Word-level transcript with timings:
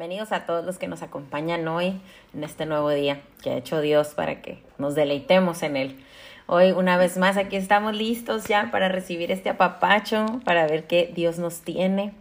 bienvenidos 0.00 0.32
a 0.32 0.46
todos 0.46 0.64
los 0.64 0.78
que 0.78 0.88
nos 0.88 1.02
acompañan 1.02 1.68
hoy 1.68 2.00
en 2.32 2.42
este 2.42 2.64
nuevo 2.64 2.88
día 2.88 3.20
que 3.42 3.50
ha 3.50 3.56
hecho 3.58 3.82
Dios 3.82 4.14
para 4.14 4.40
que 4.40 4.62
nos 4.78 4.94
deleitemos 4.94 5.62
en 5.62 5.76
él. 5.76 6.02
Hoy 6.46 6.70
una 6.70 6.96
vez 6.96 7.18
más 7.18 7.36
aquí 7.36 7.56
estamos 7.56 7.94
listos 7.94 8.44
ya 8.44 8.70
para 8.70 8.88
recibir 8.88 9.30
este 9.30 9.50
apapacho, 9.50 10.40
para 10.46 10.66
ver 10.66 10.86
qué 10.86 11.12
Dios 11.14 11.38
nos 11.38 11.60
tiene 11.60 12.14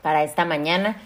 para 0.00 0.24
esta 0.24 0.46
mañana. 0.46 0.96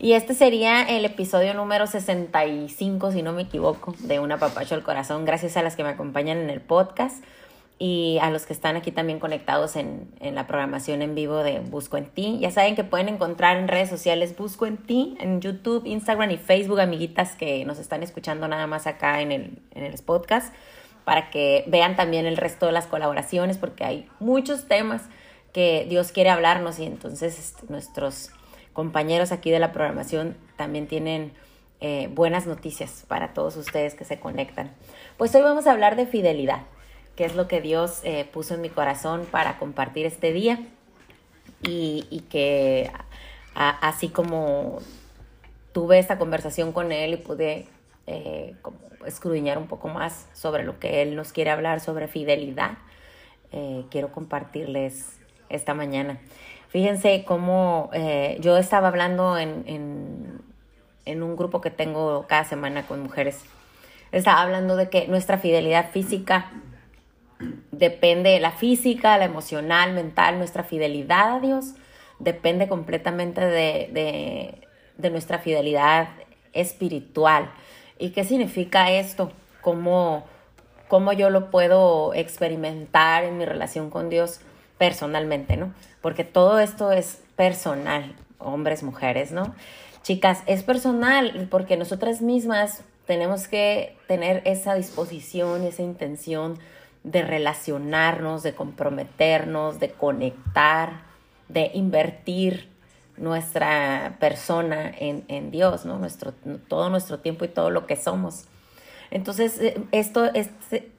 Y 0.00 0.14
este 0.14 0.34
sería 0.34 0.82
el 0.82 1.04
episodio 1.04 1.54
número 1.54 1.86
65, 1.86 3.12
si 3.12 3.22
no 3.22 3.32
me 3.32 3.42
equivoco, 3.42 3.94
de 4.00 4.18
Un 4.18 4.32
apapacho 4.32 4.74
al 4.74 4.82
corazón. 4.82 5.24
Gracias 5.24 5.56
a 5.56 5.62
las 5.62 5.76
que 5.76 5.84
me 5.84 5.90
acompañan 5.90 6.38
en 6.38 6.50
el 6.50 6.60
podcast 6.60 7.22
y 7.78 8.18
a 8.20 8.30
los 8.30 8.44
que 8.44 8.52
están 8.52 8.76
aquí 8.76 8.90
también 8.90 9.20
conectados 9.20 9.76
en, 9.76 10.10
en, 10.18 10.34
la 10.34 10.48
programación 10.48 11.00
en 11.00 11.14
vivo 11.14 11.38
de 11.44 11.60
Busco 11.60 11.96
en 11.96 12.06
Ti. 12.06 12.38
Ya 12.40 12.50
saben 12.50 12.74
que 12.74 12.82
pueden 12.82 13.08
encontrar 13.08 13.56
en 13.56 13.68
redes 13.68 13.88
sociales 13.88 14.36
Busco 14.36 14.66
en 14.66 14.78
Ti, 14.78 15.16
en 15.20 15.40
YouTube, 15.40 15.86
Instagram 15.86 16.30
y 16.32 16.38
Facebook, 16.38 16.80
amiguitas 16.80 17.36
que 17.36 17.64
nos 17.64 17.78
están 17.78 18.02
escuchando 18.02 18.48
nada 18.48 18.66
más 18.66 18.88
acá 18.88 19.20
en 19.20 19.30
el, 19.30 19.58
en 19.74 19.84
el 19.84 19.94
podcast, 20.02 20.52
para 21.04 21.30
que 21.30 21.64
vean 21.68 21.94
también 21.94 22.26
el 22.26 22.36
resto 22.36 22.66
de 22.66 22.72
las 22.72 22.86
colaboraciones, 22.86 23.58
porque 23.58 23.84
hay 23.84 24.08
muchos 24.18 24.66
temas 24.66 25.02
que 25.52 25.86
Dios 25.88 26.10
quiere 26.10 26.30
hablarnos 26.30 26.80
y 26.80 26.84
entonces 26.84 27.38
este, 27.38 27.66
nuestros 27.68 28.30
compañeros 28.72 29.30
aquí 29.30 29.52
de 29.52 29.60
la 29.60 29.72
programación 29.72 30.36
también 30.56 30.88
tienen 30.88 31.32
eh, 31.80 32.10
buenas 32.12 32.46
noticias 32.48 33.04
para 33.06 33.34
todos 33.34 33.56
ustedes 33.56 33.94
que 33.94 34.04
se 34.04 34.18
conectan. 34.18 34.72
Pues 35.16 35.32
hoy 35.36 35.42
vamos 35.42 35.68
a 35.68 35.72
hablar 35.72 35.94
de 35.94 36.06
fidelidad 36.06 36.62
qué 37.18 37.24
es 37.24 37.34
lo 37.34 37.48
que 37.48 37.60
Dios 37.60 38.00
eh, 38.04 38.28
puso 38.32 38.54
en 38.54 38.60
mi 38.60 38.68
corazón 38.68 39.26
para 39.28 39.58
compartir 39.58 40.06
este 40.06 40.32
día 40.32 40.60
y, 41.64 42.22
que 42.30 42.92
así 43.54 44.08
como 44.08 44.78
tuve 45.72 45.98
esta 45.98 46.16
conversación 46.16 46.70
con 46.70 46.92
Él 46.92 47.14
y 47.14 47.16
pude 47.16 47.66
eh, 48.06 48.54
escudriñar 49.04 49.58
un 49.58 49.66
poco 49.66 49.88
más 49.88 50.28
sobre 50.32 50.62
lo 50.62 50.78
que 50.78 51.02
Él 51.02 51.16
nos 51.16 51.32
quiere 51.32 51.50
hablar 51.50 51.80
sobre 51.80 52.06
fidelidad, 52.06 52.78
eh, 53.50 53.84
quiero 53.90 54.12
compartirles 54.12 55.18
esta 55.48 55.74
mañana. 55.74 56.20
Fíjense 56.68 57.24
cómo 57.26 57.90
yo 58.38 58.56
estaba 58.58 58.86
hablando 58.86 59.38
en, 59.38 59.64
en 61.04 61.22
un 61.24 61.34
grupo 61.34 61.60
que 61.60 61.70
tengo 61.70 62.26
cada 62.28 62.44
semana 62.44 62.86
con 62.86 63.02
mujeres. 63.02 63.42
Estaba 64.12 64.40
hablando 64.40 64.76
de 64.76 64.88
que 64.88 65.08
nuestra 65.08 65.38
fidelidad 65.38 65.90
física 65.90 66.52
depende 67.70 68.40
la 68.40 68.52
física, 68.52 69.18
la 69.18 69.24
emocional, 69.24 69.92
mental, 69.92 70.38
nuestra 70.38 70.64
fidelidad 70.64 71.36
a 71.36 71.40
Dios 71.40 71.74
depende 72.18 72.68
completamente 72.68 73.44
de, 73.46 74.66
nuestra 75.10 75.38
fidelidad 75.38 76.08
espiritual. 76.52 77.50
¿Y 77.98 78.10
qué 78.10 78.24
significa 78.24 78.90
esto? 78.90 79.32
¿Cómo, 79.60 80.26
¿Cómo 80.88 81.12
yo 81.12 81.30
lo 81.30 81.50
puedo 81.50 82.14
experimentar 82.14 83.24
en 83.24 83.38
mi 83.38 83.44
relación 83.44 83.90
con 83.90 84.10
Dios 84.10 84.40
personalmente, 84.76 85.56
¿no? 85.56 85.72
Porque 86.00 86.24
todo 86.24 86.58
esto 86.58 86.92
es 86.92 87.22
personal, 87.36 88.14
hombres, 88.38 88.82
mujeres, 88.82 89.32
¿no? 89.32 89.54
Chicas, 90.02 90.42
es 90.46 90.62
personal 90.62 91.48
porque 91.50 91.76
nosotras 91.76 92.22
mismas 92.22 92.82
tenemos 93.06 93.48
que 93.48 93.96
tener 94.06 94.42
esa 94.44 94.74
disposición, 94.74 95.64
esa 95.64 95.82
intención 95.82 96.58
de 97.10 97.22
relacionarnos, 97.22 98.42
de 98.42 98.54
comprometernos, 98.54 99.80
de 99.80 99.90
conectar, 99.90 101.02
de 101.48 101.70
invertir 101.74 102.68
nuestra 103.16 104.16
persona 104.20 104.92
en, 104.98 105.50
Dios, 105.50 105.84
¿no? 105.84 105.98
Nuestro, 105.98 106.32
todo 106.68 106.90
nuestro 106.90 107.18
tiempo 107.18 107.44
y 107.44 107.48
todo 107.48 107.70
lo 107.70 107.86
que 107.86 107.96
somos. 107.96 108.44
Entonces, 109.10 109.58
eh, 109.60 109.80
esto, 109.90 110.30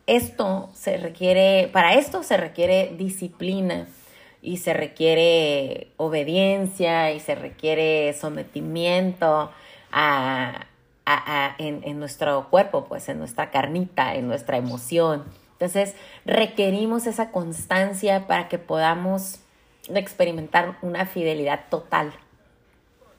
esto 0.08 0.70
se 0.74 0.98
requiere, 0.98 1.70
para 1.72 1.94
esto 1.94 2.24
se 2.24 2.38
requiere 2.38 2.94
disciplina 2.98 3.88
y 4.42 4.58
se 4.58 4.74
requiere 4.74 5.92
obediencia 5.98 7.12
y 7.12 7.20
se 7.20 7.36
requiere 7.36 8.14
sometimiento 8.14 9.52
a, 9.92 10.66
en, 11.58 11.82
en, 11.84 12.00
nuestro 12.00 12.50
cuerpo, 12.50 12.86
pues 12.86 13.10
en 13.10 13.20
nuestra 13.20 13.52
carnita, 13.52 14.16
en 14.16 14.28
nuestra 14.28 14.58
emoción. 14.58 15.24
Entonces, 15.60 15.94
requerimos 16.24 17.06
esa 17.06 17.32
constancia 17.32 18.28
para 18.28 18.48
que 18.48 18.58
podamos 18.58 19.42
experimentar 19.94 20.78
una 20.82 21.06
fidelidad 21.06 21.66
total, 21.70 22.14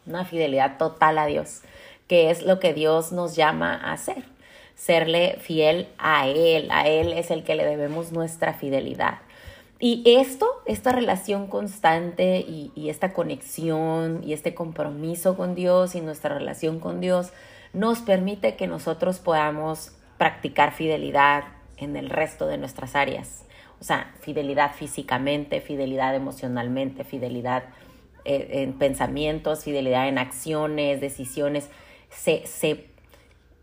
una 0.06 0.25
fidelidad 0.25 0.78
total 0.78 1.19
a 1.19 1.27
Dios, 1.27 1.61
que 2.09 2.31
es 2.31 2.43
lo 2.43 2.59
que 2.59 2.73
Dios 2.73 3.12
nos 3.12 3.37
llama 3.37 3.75
a 3.75 3.93
hacer, 3.93 4.25
serle 4.75 5.37
fiel 5.41 5.89
a 5.99 6.28
Él, 6.28 6.71
a 6.71 6.89
Él 6.89 7.12
es 7.12 7.31
el 7.31 7.45
que 7.45 7.56
le 7.56 7.67
debemos 7.67 8.11
nuestra 8.11 8.55
fidelidad. 8.55 9.19
Y 9.78 10.03
esto, 10.07 10.47
esta 10.65 10.93
relación 10.93 11.47
constante 11.47 12.39
y, 12.39 12.72
y 12.75 12.89
esta 12.89 13.12
conexión 13.12 14.22
y 14.25 14.33
este 14.33 14.55
compromiso 14.55 15.37
con 15.37 15.55
Dios 15.55 15.95
y 15.95 16.01
nuestra 16.01 16.34
relación 16.34 16.81
con 16.81 17.03
Dios 17.03 17.33
nos 17.75 17.99
permite 17.99 18.57
que 18.57 18.67
nosotros 18.67 19.19
podamos 19.19 19.93
practicar 20.17 20.72
fidelidad, 20.72 21.45
en 21.81 21.97
el 21.97 22.11
resto 22.11 22.47
de 22.47 22.59
nuestras 22.59 22.95
áreas. 22.95 23.45
O 23.81 23.85
sea, 23.85 24.13
fidelidad 24.21 24.75
físicamente, 24.75 25.61
fidelidad 25.61 26.15
emocionalmente, 26.15 27.03
fidelidad 27.03 27.65
eh, 28.25 28.49
en 28.63 28.75
pensamientos, 28.75 29.65
fidelidad 29.65 30.09
en 30.09 30.19
acciones, 30.19 31.01
decisiones. 31.01 31.71
Se, 32.11 32.47
se, 32.47 32.87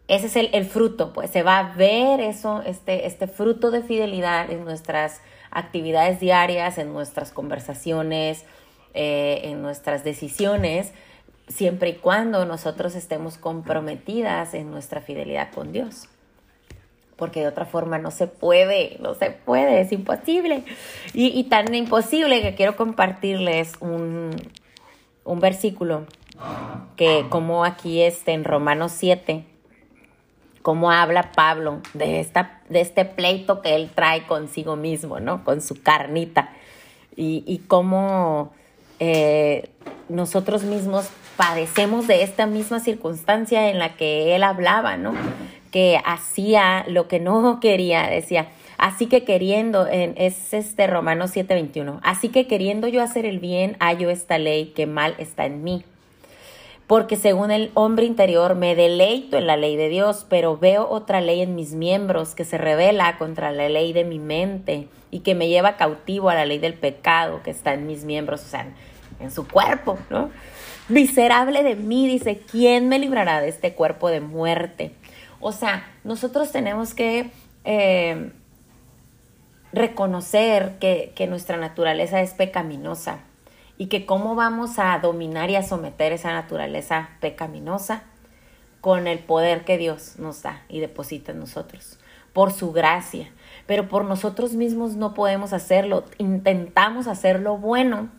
ese 0.08 0.26
es 0.26 0.36
el, 0.36 0.66
fruto, 0.66 1.14
pues 1.14 1.30
se 1.30 1.44
va 1.44 1.60
a 1.60 1.76
ver 1.76 2.20
eso, 2.20 2.64
este, 2.66 3.06
este 3.06 3.28
fruto 3.28 3.70
de 3.70 3.84
fidelidad 3.84 4.50
en 4.50 4.66
nuestras 4.66 5.22
actividades 5.52 6.20
diarias, 6.20 6.80
en 6.80 6.92
nuestras 6.94 7.32
conversaciones, 7.32 8.44
eh, 8.96 9.42
en 9.44 9.62
nuestras 9.62 10.04
decisiones, 10.04 10.94
siempre 11.48 11.90
y 11.90 11.94
cuando 11.96 12.46
nosotros 12.46 12.96
estemos 12.96 13.38
comprometidas 13.38 14.56
en 14.56 14.72
nuestra 14.72 15.02
fidelidad 15.02 15.52
con 15.54 15.72
Dios 15.72 16.10
porque 17.18 17.42
de 17.42 17.48
otra 17.48 17.66
forma 17.66 17.98
no 17.98 18.12
se 18.12 18.28
puede, 18.28 18.98
no 19.02 19.16
se 19.16 19.32
puede, 19.32 19.82
es 19.82 19.92
imposible. 19.92 20.64
Y, 21.14 21.44
tan 21.46 21.74
imposible 21.74 22.42
que 22.42 22.56
quiero 22.56 22.76
compartirles 22.76 23.74
un, 23.80 24.32
un 25.24 25.40
versículo 25.40 26.06
que 26.96 27.26
como 27.30 27.66
aquí 27.66 28.02
está 28.02 28.32
en 28.32 28.44
Romanos 28.44 28.92
7, 28.96 29.44
cómo 30.62 30.92
habla 30.92 31.32
Pablo 31.32 31.82
de, 31.94 32.20
esta, 32.20 32.62
de 32.70 32.82
este 32.82 33.06
pleito 33.06 33.62
que 33.62 33.76
él 33.76 33.90
trae 33.94 34.28
consigo 34.28 34.76
mismo, 34.76 35.20
¿no? 35.20 35.44
Con 35.44 35.62
su 35.62 35.82
carnita. 35.82 36.52
Y, 37.16 37.44
y 37.48 37.60
cómo 37.68 38.52
eh, 39.00 39.70
nosotros 40.10 40.64
mismos 40.64 41.10
padecemos 41.36 42.08
de 42.08 42.24
esta 42.24 42.46
misma 42.46 42.80
circunstancia 42.80 43.70
en 43.70 43.80
la 43.80 43.96
que 43.96 44.36
él 44.36 44.44
hablaba, 44.44 44.98
¿no? 44.98 45.14
Que 45.72 46.00
hacía 46.06 46.86
lo 46.88 47.08
que 47.08 47.20
no 47.20 47.60
quería, 47.62 48.08
decía, 48.08 48.48
así 48.78 49.08
que 49.08 49.24
queriendo, 49.24 49.88
es 49.88 50.54
este 50.54 50.88
Romanos 50.88 51.36
7:21, 51.36 52.00
así 52.04 52.30
que 52.30 52.48
queriendo 52.48 52.88
yo 52.88 53.02
hacer 53.02 53.26
el 53.26 53.40
bien, 53.40 53.78
hallo 53.80 54.10
esta 54.10 54.38
ley 54.38 54.68
que 54.76 54.86
mal 54.86 55.16
está 55.18 55.46
en 55.46 55.64
mí. 55.64 55.84
Porque 56.88 57.18
según 57.18 57.52
el 57.52 57.70
hombre 57.74 58.06
interior 58.06 58.56
me 58.56 58.74
deleito 58.74 59.38
en 59.38 59.46
la 59.46 59.58
ley 59.58 59.76
de 59.76 59.90
Dios, 59.90 60.26
pero 60.30 60.58
veo 60.58 60.88
otra 60.88 61.20
ley 61.20 61.42
en 61.42 61.54
mis 61.54 61.74
miembros 61.74 62.34
que 62.34 62.46
se 62.46 62.58
revela 62.58 63.18
contra 63.18 63.52
la 63.52 63.68
ley 63.68 63.92
de 63.92 64.06
mi 64.06 64.20
mente 64.20 64.88
y 65.12 65.20
que 65.20 65.36
me 65.36 65.50
lleva 65.50 65.76
cautivo 65.76 66.30
a 66.30 66.36
la 66.36 66.46
ley 66.46 66.60
del 66.60 66.76
pecado 66.76 67.42
que 67.44 67.52
está 67.52 67.74
en 67.74 67.88
mis 67.88 68.06
miembros, 68.06 68.42
o 68.42 68.48
sea, 68.48 68.74
en 69.20 69.32
su 69.32 69.46
cuerpo, 69.50 70.00
¿no? 70.10 70.30
Miserable 70.88 71.64
de 71.64 71.76
mí, 71.76 72.08
dice, 72.08 72.40
¿quién 72.50 72.88
me 72.88 73.00
librará 73.00 73.42
de 73.42 73.50
este 73.50 73.74
cuerpo 73.74 74.10
de 74.10 74.22
muerte? 74.22 74.94
O 75.40 75.52
sea, 75.52 75.86
nosotros 76.04 76.52
tenemos 76.52 76.94
que 76.94 77.32
eh, 77.64 78.32
reconocer 79.72 80.78
que, 80.80 81.14
que 81.16 81.28
nuestra 81.28 81.58
naturaleza 81.58 82.22
es 82.22 82.34
pecaminosa 82.34 83.20
y 83.78 83.88
que 83.88 84.06
cómo 84.06 84.36
vamos 84.36 84.80
a 84.80 84.98
dominar 85.00 85.50
y 85.50 85.56
a 85.56 85.64
someter 85.64 86.12
esa 86.12 86.32
naturaleza 86.32 87.10
pecaminosa 87.22 88.04
con 88.82 89.08
el 89.08 89.20
poder 89.20 89.66
que 89.66 89.78
Dios 89.78 90.18
nos 90.18 90.42
da 90.44 90.64
y 90.70 90.80
deposita 90.80 91.32
en 91.32 91.40
nosotros, 91.40 92.00
por 92.34 92.52
su 92.52 92.72
gracia. 92.72 93.32
Pero 93.66 93.88
por 93.90 94.06
nosotros 94.06 94.54
mismos 94.54 94.96
no 94.96 95.14
podemos 95.14 95.54
hacerlo. 95.54 96.06
Intentamos 96.18 97.08
hacer 97.08 97.40
lo 97.40 97.58
bueno. 97.58 98.10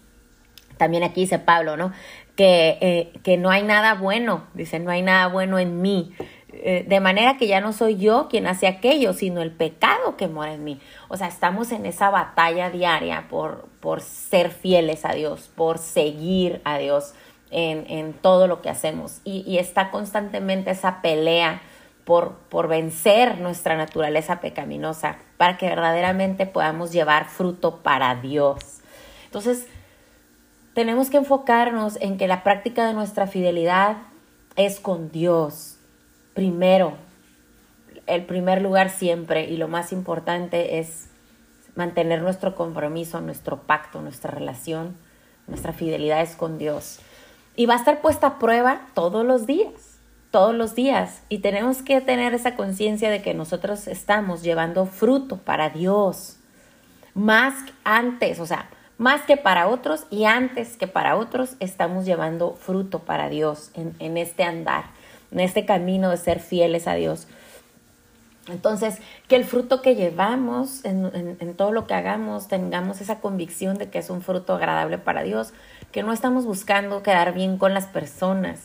También 0.76 1.02
aquí 1.02 1.22
dice 1.22 1.38
Pablo, 1.38 1.76
¿no? 1.76 1.92
Que, 2.36 2.78
eh, 2.80 3.12
que 3.22 3.36
no 3.36 3.50
hay 3.50 3.62
nada 3.62 3.94
bueno, 3.94 4.46
dice, 4.54 4.78
no 4.78 4.90
hay 4.90 5.02
nada 5.02 5.26
bueno 5.28 5.58
en 5.58 5.80
mí. 5.80 6.14
Eh, 6.50 6.86
de 6.88 7.00
manera 7.00 7.36
que 7.36 7.46
ya 7.46 7.60
no 7.60 7.74
soy 7.74 7.96
yo 7.96 8.28
quien 8.28 8.46
hace 8.46 8.66
aquello, 8.66 9.12
sino 9.12 9.42
el 9.42 9.50
pecado 9.50 10.16
que 10.16 10.28
mora 10.28 10.54
en 10.54 10.64
mí. 10.64 10.80
O 11.08 11.16
sea, 11.16 11.28
estamos 11.28 11.72
en 11.72 11.84
esa 11.84 12.08
batalla 12.10 12.70
diaria 12.70 13.26
por, 13.28 13.68
por 13.80 14.00
ser 14.00 14.50
fieles 14.50 15.04
a 15.04 15.12
Dios, 15.12 15.50
por 15.54 15.78
seguir 15.78 16.62
a 16.64 16.78
Dios 16.78 17.14
en, 17.50 18.12
todo 18.14 18.46
lo 18.46 18.60
que 18.60 18.68
hacemos 18.68 19.20
y, 19.24 19.58
está 19.58 19.90
constantemente 19.90 20.70
esa 20.70 21.00
pelea 21.00 21.62
por, 22.04 22.34
por 22.50 22.68
vencer 22.68 23.38
nuestra 23.38 23.76
naturaleza 23.76 24.40
pecaminosa 24.40 25.16
para 25.36 25.56
que 25.56 25.66
verdaderamente 25.66 26.46
podamos 26.46 26.92
llevar 26.92 27.26
fruto 27.26 27.76
para 27.78 28.14
Dios. 28.16 28.58
Entonces, 29.24 29.66
tenemos 30.74 31.10
que 31.10 31.18
enfocarnos 31.18 31.96
en 32.00 32.18
que 32.18 32.28
la 32.28 32.42
práctica 32.42 32.86
de 32.86 32.94
nuestra 32.94 33.26
fidelidad 33.26 33.96
es 34.56 34.80
con 34.80 35.10
Dios. 35.10 35.77
Primero, 36.38 36.92
el 38.06 38.24
primer 38.24 38.62
lugar 38.62 38.90
siempre 38.90 39.46
y 39.46 39.56
lo 39.56 39.66
más 39.66 39.90
importante 39.90 40.78
es 40.78 41.08
mantener 41.74 42.22
nuestro 42.22 42.54
compromiso, 42.54 43.20
nuestro 43.20 43.62
pacto, 43.62 44.00
nuestra 44.02 44.30
relación, 44.30 44.96
nuestra 45.48 45.72
fidelidad 45.72 46.20
es 46.20 46.36
con 46.36 46.56
Dios. 46.56 47.00
Y 47.56 47.66
va 47.66 47.74
a 47.74 47.78
estar 47.78 48.00
puesta 48.00 48.28
a 48.28 48.38
prueba 48.38 48.82
todos 48.94 49.26
los 49.26 49.46
días, 49.46 49.98
todos 50.30 50.54
los 50.54 50.76
días. 50.76 51.24
Y 51.28 51.38
tenemos 51.38 51.82
que 51.82 52.00
tener 52.00 52.34
esa 52.34 52.54
conciencia 52.54 53.10
de 53.10 53.20
que 53.20 53.34
nosotros 53.34 53.88
estamos 53.88 54.44
llevando 54.44 54.86
fruto 54.86 55.38
para 55.38 55.70
Dios. 55.70 56.36
Más 57.14 57.52
antes, 57.82 58.38
o 58.38 58.46
sea, 58.46 58.70
más 58.96 59.22
que 59.22 59.38
para 59.38 59.66
otros 59.66 60.06
y 60.08 60.26
antes 60.26 60.76
que 60.76 60.86
para 60.86 61.16
otros, 61.16 61.56
estamos 61.58 62.04
llevando 62.04 62.54
fruto 62.54 63.00
para 63.00 63.28
Dios 63.28 63.72
en, 63.74 63.96
en 63.98 64.16
este 64.16 64.44
andar, 64.44 64.84
en 65.30 65.40
este 65.40 65.64
camino 65.64 66.10
de 66.10 66.16
ser 66.16 66.40
fieles 66.40 66.86
a 66.86 66.94
Dios. 66.94 67.26
Entonces, 68.48 68.98
que 69.28 69.36
el 69.36 69.44
fruto 69.44 69.82
que 69.82 69.94
llevamos 69.94 70.84
en, 70.84 71.54
todo 71.56 71.72
lo 71.72 71.86
que 71.86 71.94
hagamos, 71.94 72.48
tengamos 72.48 73.00
esa 73.00 73.20
convicción 73.20 73.76
de 73.76 73.90
que 73.90 73.98
es 73.98 74.10
un 74.10 74.22
fruto 74.22 74.54
agradable 74.54 74.98
para 74.98 75.22
Dios, 75.22 75.52
que 75.92 76.02
no 76.02 76.12
estamos 76.12 76.46
buscando 76.46 77.02
quedar 77.02 77.34
bien 77.34 77.58
con 77.58 77.74
las 77.74 77.86
personas. 77.86 78.60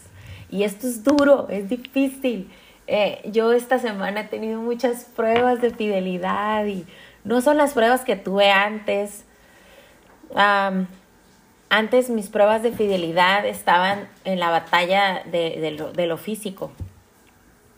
Y 0.49 0.63
esto 0.63 0.87
es 0.87 1.03
duro, 1.03 1.47
es 1.49 1.69
difícil. 1.69 2.49
Eh, 2.87 3.21
yo 3.31 3.53
esta 3.53 3.79
semana 3.79 4.21
he 4.21 4.25
tenido 4.25 4.61
muchas 4.61 5.05
pruebas 5.05 5.61
de 5.61 5.71
fidelidad 5.71 6.65
y 6.65 6.85
no 7.23 7.41
son 7.41 7.57
las 7.57 7.73
pruebas 7.73 8.01
que 8.01 8.15
tuve 8.15 8.51
antes. 8.51 9.25
Antes 11.77 12.09
mis 12.09 12.29
pruebas 12.29 12.63
de 12.63 12.71
fidelidad 12.71 13.45
estaban 13.45 14.07
en 14.25 14.39
la 14.39 14.49
batalla 14.49 15.23
de 15.25 16.05
lo 16.07 16.17
físico 16.17 16.71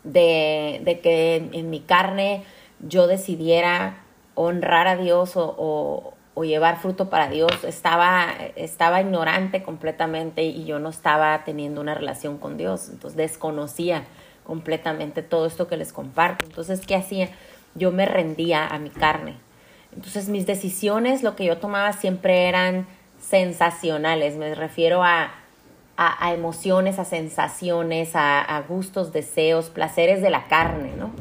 de, 0.05 0.99
que 1.03 1.49
en, 1.51 1.69
mi 1.69 1.81
carne 1.81 2.43
yo 2.79 3.07
decidiera 3.07 3.97
honrar 4.35 4.87
a 4.87 4.95
Dios 4.95 5.33
o, 5.35 6.13
llevar 6.43 6.79
fruto 6.79 7.09
para 7.09 7.29
Dios, 7.29 7.63
estaba, 7.63 8.27
estaba 8.55 8.99
ignorante 9.01 9.63
completamente 9.63 10.43
y 10.43 10.65
yo 10.65 10.79
no 10.79 10.89
estaba 10.89 11.43
teniendo 11.45 11.79
una 11.79 11.95
relación 11.95 12.37
con 12.37 12.57
Dios, 12.57 12.89
entonces 12.89 13.15
desconocía 13.15 14.03
completamente 14.43 15.23
todo 15.23 15.45
esto 15.45 15.67
que 15.67 15.77
les 15.77 15.93
comparto. 15.93 16.45
Entonces, 16.45 16.85
¿qué 16.85 16.95
hacía? 16.95 17.29
Yo 17.73 17.91
me 17.91 18.05
rendía 18.05 18.67
a 18.67 18.77
mi 18.79 18.89
carne. 18.89 19.37
Entonces, 19.95 20.27
mis 20.27 20.45
decisiones, 20.45 21.23
lo 21.23 21.35
que 21.37 21.45
yo 21.45 21.57
tomaba 21.57 21.93
siempre 21.93 22.47
eran 22.47 22.85
sensacionales, 23.27 24.35
me 24.35 24.53
refiero 24.55 25.03
a 25.03 25.31
a, 25.97 26.33
emociones, 26.33 26.99
a 26.99 27.05
sensaciones, 27.05 28.11
a, 28.15 28.63
gustos, 28.67 29.13
deseos, 29.13 29.69
placeres 29.69 30.21
de 30.21 30.29
la 30.29 30.47
carne, 30.47 30.93
¿no? 30.97 31.11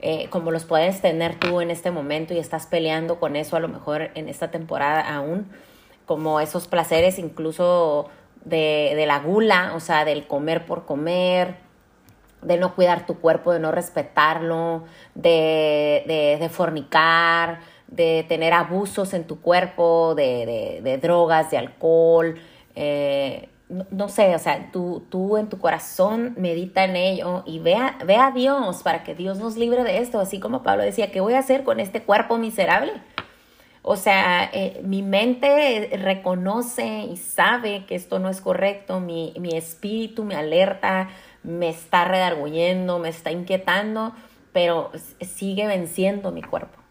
Eh, 0.00 0.28
como 0.30 0.50
los 0.50 0.64
puedes 0.64 1.00
tener 1.00 1.38
tú 1.38 1.60
en 1.62 1.70
este 1.70 1.90
momento 1.90 2.34
y 2.34 2.38
estás 2.38 2.66
peleando 2.66 3.18
con 3.18 3.36
eso 3.36 3.56
a 3.56 3.60
lo 3.60 3.68
mejor 3.68 4.10
en 4.14 4.28
esta 4.28 4.50
temporada 4.50 5.00
aún, 5.00 5.50
como 6.04 6.40
esos 6.40 6.68
placeres 6.68 7.18
incluso 7.18 8.10
de, 8.44 8.92
de 8.96 9.06
la 9.06 9.20
gula, 9.20 9.72
o 9.74 9.80
sea, 9.80 10.04
del 10.04 10.26
comer 10.26 10.66
por 10.66 10.84
comer, 10.84 11.56
de 12.42 12.58
no 12.58 12.74
cuidar 12.74 13.06
tu 13.06 13.18
cuerpo, 13.18 13.52
de 13.52 13.60
no 13.60 13.72
respetarlo, 13.72 14.84
de, 15.14 16.04
de, 16.06 16.36
de 16.38 16.48
fornicar, 16.50 17.60
de 17.94 18.24
tener 18.28 18.52
abusos 18.52 19.14
en 19.14 19.24
tu 19.24 19.40
cuerpo, 19.40 20.14
de, 20.14 20.80
de 20.82 20.98
drogas, 20.98 21.50
de 21.50 21.58
alcohol, 21.58 22.36
eh, 22.74 23.48
no, 23.68 24.08
sé, 24.08 24.34
o 24.34 24.38
sea, 24.38 24.70
tú, 24.72 25.04
tú 25.08 25.36
en 25.36 25.48
tu 25.48 25.58
corazón 25.58 26.34
medita 26.36 26.84
en 26.84 26.96
ello 26.96 27.42
y 27.46 27.60
ve 27.60 27.74
a, 27.74 27.96
ve 28.04 28.16
a 28.16 28.30
Dios 28.30 28.82
para 28.82 29.02
que 29.02 29.14
Dios 29.14 29.38
nos 29.38 29.56
libre 29.56 29.84
de 29.84 29.98
esto, 29.98 30.20
así 30.20 30.38
como 30.38 30.62
Pablo 30.62 30.84
decía, 30.84 31.10
¿qué 31.10 31.20
voy 31.20 31.34
a 31.34 31.38
hacer 31.38 31.64
con 31.64 31.80
este 31.80 32.02
cuerpo 32.02 32.36
miserable? 32.36 32.92
O 33.82 33.96
sea, 33.96 34.48
eh, 34.52 34.80
mi 34.84 35.02
mente 35.02 35.90
reconoce 36.02 37.06
y 37.10 37.16
sabe 37.16 37.84
que 37.86 37.94
esto 37.94 38.18
no 38.18 38.28
es 38.28 38.40
correcto, 38.40 39.00
mi, 39.00 39.34
mi 39.38 39.56
espíritu 39.56 40.24
me 40.24 40.36
alerta, 40.36 41.08
me 41.42 41.68
está 41.68 42.04
redarguyendo, 42.04 42.98
me 42.98 43.08
está 43.08 43.30
inquietando, 43.30 44.12
pero 44.52 44.90
sigue 45.20 45.66
venciendo 45.66 46.32
mi 46.32 46.42
cuerpo 46.42 46.83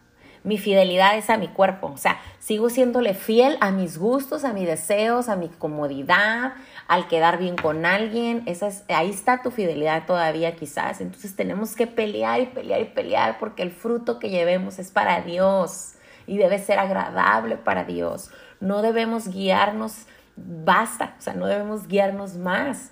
mi 0.44 0.58
fidelidad 0.58 1.16
es 1.16 1.30
a 1.30 1.38
mi 1.38 1.48
cuerpo, 1.48 1.90
o 1.92 1.96
sea, 1.96 2.20
sigo 2.38 2.68
siéndole 2.68 3.14
fiel 3.14 3.56
a 3.60 3.70
mis 3.70 3.98
gustos, 3.98 4.44
a 4.44 4.52
mis 4.52 4.66
deseos, 4.66 5.30
a 5.30 5.36
mi 5.36 5.48
comodidad, 5.48 6.52
al 6.86 7.08
quedar 7.08 7.38
bien 7.38 7.56
con 7.56 7.86
alguien, 7.86 8.42
esa 8.44 8.68
es, 8.68 8.84
ahí 8.88 9.08
está 9.08 9.42
tu 9.42 9.50
fidelidad 9.50 10.06
todavía 10.06 10.54
quizás, 10.54 11.00
entonces 11.00 11.34
tenemos 11.34 11.74
que 11.74 11.86
pelear 11.86 12.40
y 12.42 12.46
pelear 12.46 12.82
y 12.82 12.84
pelear 12.84 13.38
porque 13.38 13.62
el 13.62 13.70
fruto 13.70 14.18
que 14.18 14.28
llevemos 14.28 14.78
es 14.78 14.90
para 14.90 15.22
Dios 15.22 15.94
y 16.26 16.36
debe 16.36 16.58
ser 16.58 16.78
agradable 16.78 17.56
para 17.56 17.84
Dios, 17.84 18.30
no 18.60 18.82
debemos 18.82 19.28
guiarnos, 19.28 20.06
basta, 20.36 21.14
o 21.18 21.22
sea, 21.22 21.32
no 21.32 21.46
debemos 21.46 21.88
guiarnos 21.88 22.36
más 22.36 22.90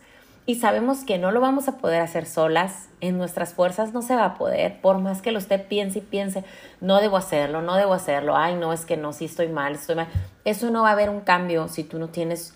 y 0.53 0.55
sabemos 0.55 1.05
que 1.05 1.17
no 1.17 1.31
lo 1.31 1.41
vamos 1.41 1.67
a 1.67 1.79
poder 1.79 2.03
hacer 2.03 2.27
solas, 2.27 2.91
en 3.01 3.17
nuestras 3.17 3.55
fuerzas 3.55 3.95
no 3.95 4.03
se 4.03 4.15
va 4.15 4.27
a 4.27 4.35
poder, 4.35 4.83
por 4.83 4.99
más 4.99 5.23
que 5.23 5.33
lo 5.33 5.39
usted 5.39 5.67
piense 5.67 6.01
y 6.01 6.03
piense, 6.03 6.45
no 6.83 7.01
debo 7.01 7.17
hacerlo, 7.17 7.63
no 7.63 7.75
debo 7.77 7.95
hacerlo, 7.95 8.37
ay, 8.37 8.55
no, 8.55 8.75
es 8.75 8.85
que 8.85 8.99
no, 8.99 9.15
sí 9.15 9.25
estoy 9.25 9.49
mal, 9.49 9.73
estoy 9.73 9.97
mal. 9.97 10.09
Eso 10.45 10.71
no 10.71 10.83
va 10.83 10.91
a 10.91 10.93
haber 10.93 11.09
un 11.09 11.23
cambio 11.23 11.69
si 11.69 11.85
tú 11.85 11.99
no 11.99 12.11
tienes 12.11 12.55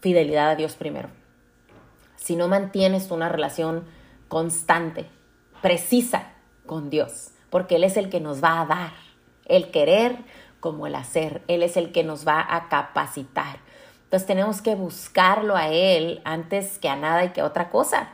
fidelidad 0.00 0.48
a 0.48 0.56
Dios 0.56 0.76
primero. 0.76 1.10
Si 2.16 2.34
no 2.34 2.48
mantienes 2.48 3.10
una 3.10 3.28
relación 3.28 3.84
constante, 4.28 5.04
precisa 5.60 6.28
con 6.64 6.88
Dios, 6.88 7.32
porque 7.50 7.76
Él 7.76 7.84
es 7.84 7.98
el 7.98 8.08
que 8.08 8.20
nos 8.20 8.42
va 8.42 8.62
a 8.62 8.64
dar 8.64 8.92
el 9.44 9.70
querer 9.70 10.16
como 10.60 10.86
el 10.86 10.94
hacer, 10.94 11.42
Él 11.46 11.62
es 11.62 11.76
el 11.76 11.92
que 11.92 12.04
nos 12.04 12.26
va 12.26 12.40
a 12.48 12.70
capacitar. 12.70 13.58
Entonces 14.08 14.26
tenemos 14.26 14.62
que 14.62 14.74
buscarlo 14.74 15.54
a 15.54 15.68
Él 15.68 16.22
antes 16.24 16.78
que 16.78 16.88
a 16.88 16.96
nada 16.96 17.26
y 17.26 17.28
que 17.28 17.42
a 17.42 17.44
otra 17.44 17.68
cosa. 17.68 18.08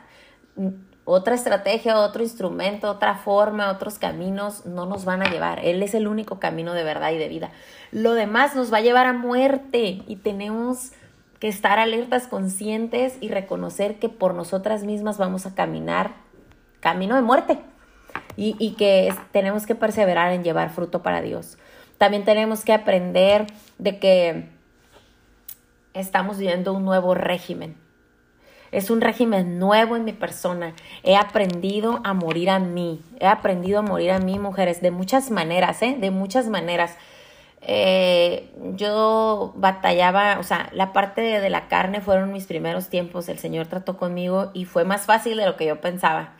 Otra 1.05 1.35
estrategia, 1.35 1.97
otro 1.97 2.21
instrumento, 2.21 2.91
otra 2.91 3.15
forma, 3.15 3.71
otros 3.71 3.97
caminos 3.97 4.65
no 4.65 4.85
nos 4.85 5.05
van 5.05 5.21
a 5.21 5.31
llevar. 5.31 5.63
Él 5.63 5.81
es 5.81 5.93
el 5.93 6.09
único 6.09 6.37
camino 6.37 6.73
de 6.73 6.83
verdad 6.83 7.13
y 7.13 7.17
de 7.17 7.29
vida. 7.29 7.51
Lo 7.93 8.13
demás 8.13 8.57
nos 8.57 8.73
va 8.73 8.79
a 8.79 8.81
llevar 8.81 9.05
a 9.05 9.13
muerte 9.13 10.01
y 10.05 10.17
tenemos 10.17 10.91
que 11.39 11.47
estar 11.47 11.79
alertas, 11.79 12.27
conscientes 12.27 13.17
y 13.21 13.29
reconocer 13.29 13.97
que 13.97 14.09
por 14.09 14.33
nosotras 14.33 14.83
mismas 14.83 15.17
vamos 15.17 15.45
a 15.45 15.55
caminar 15.55 16.11
camino 16.81 17.15
de 17.15 17.21
muerte 17.21 17.59
y, 18.35 18.57
y 18.59 18.71
que 18.71 19.13
tenemos 19.31 19.65
que 19.65 19.75
perseverar 19.75 20.33
en 20.33 20.43
llevar 20.43 20.71
fruto 20.71 21.01
para 21.01 21.21
Dios. 21.21 21.57
También 21.97 22.25
tenemos 22.25 22.65
que 22.65 22.73
aprender 22.73 23.47
de 23.77 23.97
que 23.99 24.54
estamos 25.95 26.37
viviendo 26.37 26.73
un 26.73 26.85
nuevo 26.85 27.15
régimen. 27.15 27.75
Es 28.71 28.89
un 28.89 28.99
régimen 28.99 29.57
nuevo 29.57 29.95
en 29.95 30.03
mi 30.03 30.11
persona. 30.11 30.73
He 31.03 31.15
aprendido 31.15 32.01
a 32.03 32.13
morir 32.13 32.49
a 32.49 32.59
mí. 32.59 33.01
He 33.19 33.25
aprendido 33.25 33.79
a 33.79 33.81
morir 33.81 34.11
a 34.11 34.19
mí, 34.19 34.37
mujeres, 34.37 34.81
de 34.81 34.91
muchas 34.91 35.31
maneras, 35.31 35.81
¿eh? 35.81 35.95
De 35.97 36.11
muchas 36.11 36.47
maneras. 36.47 36.97
Eh, 37.61 38.51
yo 38.75 39.53
batallaba, 39.55 40.37
o 40.39 40.43
sea, 40.43 40.69
la 40.73 40.93
parte 40.93 41.21
de, 41.21 41.49
la 41.49 41.67
carne 41.67 42.01
fueron 42.01 42.33
mis 42.33 42.47
primeros 42.47 42.89
tiempos. 42.89 43.29
El 43.29 43.39
Señor 43.39 43.67
trató 43.67 43.97
conmigo 43.97 44.51
y 44.53 44.65
fue 44.65 44.83
más 44.83 45.03
fácil 45.05 45.37
de 45.37 45.45
lo 45.45 45.55
que 45.55 45.67
yo 45.67 45.79
pensaba. 45.79 46.33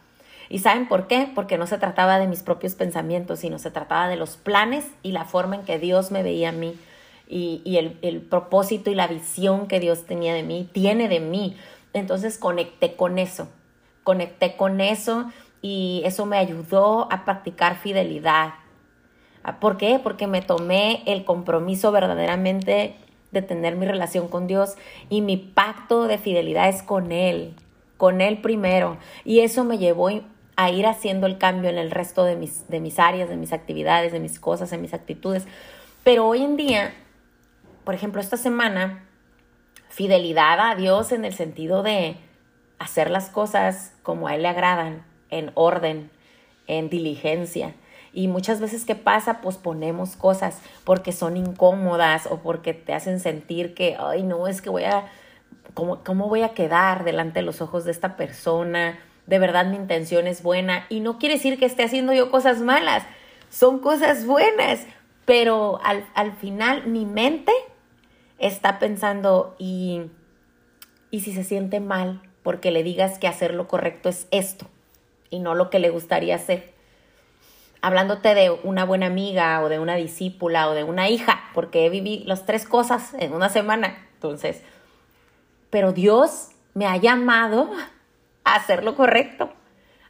¿Y 0.50 0.60
saben 0.60 0.88
por 0.88 1.08
qué? 1.08 1.32
Porque 1.34 1.58
no 1.58 1.68
se 1.68 1.78
trataba 1.78 2.20
de 2.20 2.28
mis 2.28 2.44
propios 2.44 2.76
pensamientos, 2.76 3.40
sino 3.40 3.60
se 3.60 3.72
trataba 3.72 4.08
de 4.10 4.18
los 4.18 4.36
planes 4.36 4.86
y 5.02 5.12
la 5.12 5.26
forma 5.26 5.56
en 5.56 5.64
que 5.64 5.80
Dios 5.80 6.12
me 6.12 6.22
veía 6.22 6.50
a 6.50 6.52
mí 6.52 6.78
y, 7.28 7.78
el, 8.02 8.22
propósito 8.22 8.90
y 8.92 8.96
la 8.96 9.08
visión 9.08 9.68
que 9.68 9.80
Dios 9.80 10.06
tenía 10.06 10.34
de 10.34 10.44
mí, 10.44 10.70
tiene 10.72 11.08
de 11.08 11.20
mí. 11.20 11.56
Entonces 11.94 12.38
conecté 12.38 12.96
con 12.96 13.20
eso, 13.20 13.48
conecté 14.04 14.56
con 14.56 14.82
eso 14.82 15.32
y 15.62 16.02
eso 16.06 16.26
me 16.26 16.38
ayudó 16.38 17.12
a 17.12 17.26
practicar 17.26 17.78
fidelidad. 17.78 18.54
Ah, 19.44 19.60
¿Por 19.60 19.78
qué? 19.78 20.00
Porque 20.02 20.28
me 20.28 20.42
tomé 20.42 21.04
el 21.06 21.24
compromiso 21.24 21.92
verdaderamente 21.92 22.96
de 23.32 23.42
tener 23.42 23.76
mi 23.76 23.86
relación 23.86 24.28
con 24.28 24.48
Dios 24.48 24.76
y 25.10 25.22
mi 25.22 25.38
pacto 25.38 26.08
de 26.08 26.18
fidelidad 26.18 26.70
es 26.70 26.84
con 26.84 27.12
Él, 27.12 27.54
con 27.98 28.22
Él 28.22 28.42
primero. 28.42 28.98
Y 29.24 29.40
eso 29.40 29.64
me 29.64 29.78
llevó 29.78 30.10
a 30.56 30.70
ir 30.72 30.86
haciendo 30.86 31.28
el 31.28 31.38
cambio 31.38 31.70
en 31.70 31.78
el 31.78 31.92
resto 31.92 32.24
de 32.24 32.36
mis, 32.36 32.68
de 32.70 32.80
mis 32.80 33.00
áreas, 33.00 33.30
de 33.30 33.36
mis 33.36 33.54
actividades, 33.54 34.12
de 34.12 34.20
mis 34.20 34.40
cosas, 34.40 34.72
en 34.72 34.82
mis 34.82 34.94
actitudes. 34.94 35.46
Pero 36.04 36.28
hoy 36.28 36.44
en 36.44 36.56
día 36.58 36.94
por 37.86 37.94
ejemplo, 37.96 38.20
esta 38.20 38.38
semana 38.38 39.04
fidelidad 39.90 40.60
a 40.60 40.76
Dios 40.76 41.12
en 41.14 41.24
el 41.24 41.34
sentido 41.34 41.84
de 41.84 42.18
hacer 42.80 43.10
las 43.10 43.30
cosas 43.30 43.94
como 44.04 44.28
a 44.28 44.36
Él 44.36 44.42
le 44.42 44.50
agradan, 44.50 45.06
en 45.30 45.52
orden, 45.54 46.10
en 46.68 46.90
diligencia. 46.90 47.74
Y 48.12 48.28
muchas 48.28 48.60
veces 48.60 48.86
que 48.86 48.96
pasa, 48.96 49.42
posponemos 49.42 50.16
cosas 50.16 50.60
porque 50.84 51.12
son 51.12 51.38
incómodas 51.38 52.28
o 52.28 52.40
porque 52.40 52.74
te 52.74 52.94
hacen 52.94 53.20
sentir 53.20 53.74
que, 53.74 53.98
ay, 54.00 54.24
no, 54.24 54.48
es 54.48 54.62
que 54.62 54.70
voy 54.70 54.86
a, 54.86 55.06
¿cómo, 55.74 56.04
cómo 56.04 56.28
voy 56.28 56.42
a 56.42 56.50
quedar 56.50 57.04
delante 57.04 57.40
de 57.40 57.46
los 57.46 57.62
ojos 57.62 57.86
de 57.86 57.92
esta 57.92 58.16
persona? 58.18 59.00
De 59.28 59.40
verdad 59.40 59.66
mi 59.66 59.76
intención 59.76 60.28
es 60.28 60.44
buena. 60.44 60.86
Y 60.90 61.02
no 61.02 61.18
quiere 61.20 61.36
decir 61.36 61.60
que 61.60 61.66
esté 61.66 61.84
haciendo 61.84 62.14
yo 62.14 62.32
cosas 62.32 62.60
malas, 62.62 63.04
son 63.50 63.80
cosas 63.80 64.26
buenas. 64.26 64.86
Pero 65.26 65.80
al, 65.84 66.06
al 66.14 66.34
final 66.34 66.88
mi 66.88 67.06
mente 67.06 67.52
está 68.40 68.80
pensando, 68.80 69.56
¿y, 69.58 70.04
¿y 71.12 71.22
si 71.22 71.34
se 71.34 71.44
siente 71.44 71.80
mal? 71.80 72.22
Porque 72.44 72.72
le 72.72 72.84
digas 72.84 73.18
que 73.18 73.28
hacer 73.28 73.54
lo 73.54 73.68
correcto 73.68 74.10
es 74.10 74.28
esto 74.32 74.68
y 75.30 75.40
no 75.40 75.56
lo 75.56 75.70
que 75.70 75.80
le 75.80 75.90
gustaría 75.90 76.36
hacer. 76.36 76.74
Hablándote 77.82 78.34
de 78.34 78.50
una 78.52 78.84
buena 78.84 79.08
amiga 79.08 79.62
o 79.62 79.70
de 79.70 79.80
una 79.80 79.96
discípula 79.96 80.70
o 80.70 80.74
de 80.74 80.84
una 80.84 81.10
hija, 81.10 81.44
porque 81.54 81.90
viví 81.90 82.24
las 82.26 82.46
tres 82.46 82.66
cosas 82.66 83.14
en 83.20 83.34
una 83.34 83.50
semana. 83.50 84.08
Entonces, 84.16 84.62
pero 85.70 85.92
Dios 85.92 86.50
me 86.74 86.88
ha 86.88 86.98
llamado 86.98 87.70
a 88.44 88.56
hacer 88.56 88.84
lo 88.84 88.96
correcto, 88.96 89.52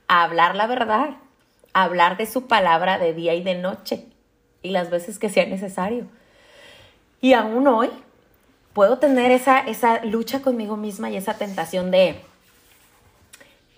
a 0.08 0.24
hablar 0.24 0.55
la 0.55 0.67
verdad, 0.67 1.17
a 1.74 1.84
hablar 1.84 2.17
de 2.17 2.25
su 2.25 2.48
palabra 2.48 2.98
de 2.98 3.13
día 3.13 3.34
y 3.34 3.44
de 3.44 3.55
noche 3.55 4.05
y 4.62 4.72
las 4.72 4.89
veces 4.89 5.20
que 5.20 5.29
sea 5.29 5.46
necesario. 5.46 6.08
Y 7.22 7.34
aún 7.34 7.67
hoy 7.67 7.89
puedo 8.75 8.98
tener 9.00 9.32
esa, 9.32 9.60
esa 9.62 10.03
lucha 10.03 10.41
conmigo 10.41 10.75
misma 10.75 11.10
y 11.10 11.15
esa 11.15 11.36
tentación 11.36 11.91
de, 11.91 12.22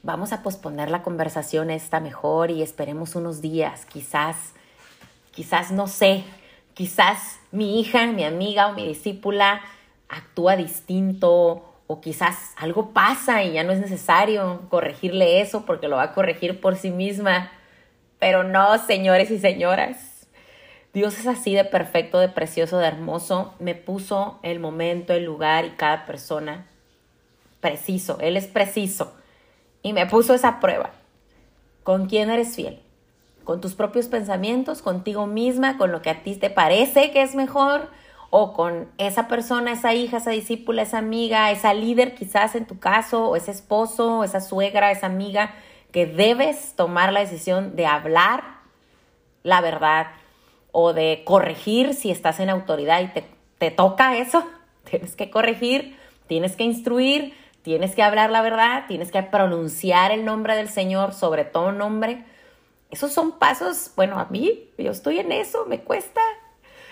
vamos 0.02 0.34
a 0.34 0.42
posponer 0.42 0.90
la 0.90 1.04
conversación 1.04 1.70
esta 1.70 2.00
mejor 2.00 2.50
y 2.50 2.64
esperemos 2.64 3.16
unos 3.16 3.40
días, 3.40 3.86
quizás, 3.86 4.54
quizás 5.32 5.72
no 5.72 5.86
sé, 5.88 6.24
quizás 6.74 7.40
mi 7.52 7.80
hija, 7.80 8.08
mi 8.08 8.24
amiga 8.24 8.70
o 8.70 8.74
mi 8.74 8.88
discípula 8.88 9.62
actúa 10.10 10.56
distinto 10.56 11.64
o 11.86 12.02
quizás 12.02 12.54
algo 12.58 12.90
pasa 12.90 13.44
y 13.44 13.54
ya 13.54 13.64
no 13.64 13.74
es 13.74 13.80
necesario 13.80 14.64
corregirle 14.70 15.42
eso 15.42 15.64
porque 15.64 15.88
lo 15.88 15.98
va 15.98 16.04
a 16.04 16.14
corregir 16.16 16.60
por 16.60 16.76
sí 16.76 16.90
misma. 16.90 17.52
Pero 18.18 18.44
no, 18.44 18.80
señores 18.80 19.30
y 19.30 19.38
señoras. 19.38 20.17
Dios 20.98 21.20
es 21.20 21.28
así 21.28 21.54
de 21.54 21.64
perfecto, 21.64 22.18
de 22.18 22.28
precioso, 22.28 22.80
de 22.80 22.88
hermoso. 22.88 23.54
Me 23.60 23.76
puso 23.76 24.40
el 24.42 24.60
momento, 24.60 25.14
el 25.14 25.26
lugar 25.26 25.64
y 25.66 25.70
cada 25.76 26.08
persona 26.08 26.66
preciso. 27.60 28.18
Él 28.20 28.36
es 28.36 28.48
preciso 28.48 29.14
y 29.84 29.94
me 29.94 30.08
puso 30.08 30.34
esa 30.34 30.60
prueba. 30.60 30.90
¿Con 31.84 32.08
quién 32.08 32.32
eres 32.32 32.56
fiel? 32.56 32.82
¿Con 33.44 33.62
tus 33.62 33.76
propios 33.76 34.08
pensamientos? 34.08 34.82
¿Contigo 34.82 35.28
misma? 35.28 35.78
¿Con 35.78 35.92
lo 35.92 36.02
que 36.02 36.10
a 36.10 36.24
ti 36.24 36.36
te 36.36 36.50
parece 36.50 37.12
que 37.12 37.22
es 37.22 37.36
mejor? 37.36 37.92
¿O 38.32 38.54
con 38.54 38.90
esa 38.98 39.28
persona, 39.28 39.74
esa 39.74 39.94
hija, 39.94 40.18
esa 40.18 40.32
discípula, 40.32 40.82
esa 40.82 40.98
amiga, 40.98 41.52
esa 41.52 41.76
líder 41.76 42.16
quizás 42.16 42.56
en 42.56 42.66
tu 42.66 42.80
caso, 42.80 43.30
o 43.30 43.36
ese 43.36 43.52
esposo, 43.52 44.24
esa 44.24 44.42
suegra, 44.42 44.90
esa 44.90 45.06
amiga, 45.06 45.54
que 45.92 46.08
debes 46.08 46.74
tomar 46.76 47.14
la 47.14 47.20
decisión 47.20 47.76
de 47.76 47.86
hablar 47.86 48.44
la 49.44 49.62
verdad 49.62 50.08
o 50.80 50.94
de 50.94 51.24
corregir 51.26 51.96
si 51.96 52.12
estás 52.12 52.40
en 52.40 52.52
autoridad 52.52 53.02
y 53.02 53.08
te, 53.08 53.24
te 53.58 53.72
toca 53.72 54.16
eso? 54.16 54.48
Tienes 54.84 55.16
que 55.16 55.32
corregir, 55.32 55.98
tienes 56.28 56.56
que 56.56 56.66
instruir, 56.66 57.34
tienes 57.64 57.96
que 57.96 58.04
hablar 58.04 58.30
la 58.30 58.44
verdad, 58.44 58.84
tienes 58.88 59.12
que 59.12 59.24
pronunciar 59.24 60.12
el 60.12 60.24
nombre 60.24 60.56
del 60.56 60.70
Señor 60.70 61.16
sobre 61.16 61.46
todo 61.46 61.72
nombre. 61.72 62.24
Esos 62.92 63.12
son 63.12 63.40
pasos, 63.40 63.92
bueno, 63.96 64.20
a 64.20 64.26
mí, 64.26 64.70
yo 64.78 64.92
estoy 64.92 65.18
en 65.18 65.32
eso, 65.32 65.66
me 65.66 65.80
cuesta. 65.80 66.22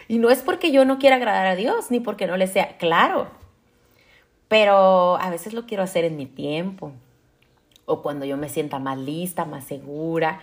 Y 0.08 0.18
no 0.18 0.32
es 0.32 0.40
porque 0.40 0.72
yo 0.72 0.84
no 0.84 0.98
quiera 0.98 1.18
agradar 1.18 1.46
a 1.46 1.56
Dios, 1.56 1.92
ni 1.92 2.00
porque 2.00 2.26
no 2.26 2.38
le 2.38 2.48
sea 2.48 2.78
claro. 2.78 3.28
Pero 4.48 5.18
a 5.18 5.30
veces 5.30 5.54
lo 5.54 5.68
quiero 5.68 5.84
hacer 5.84 6.06
en 6.06 6.18
mi 6.18 6.26
tiempo. 6.26 6.92
O 7.86 8.02
cuando 8.02 8.26
yo 8.26 8.36
me 8.36 8.50
sienta 8.50 8.80
más 8.80 8.98
lista, 8.98 9.46
más 9.46 9.64
segura. 9.64 10.42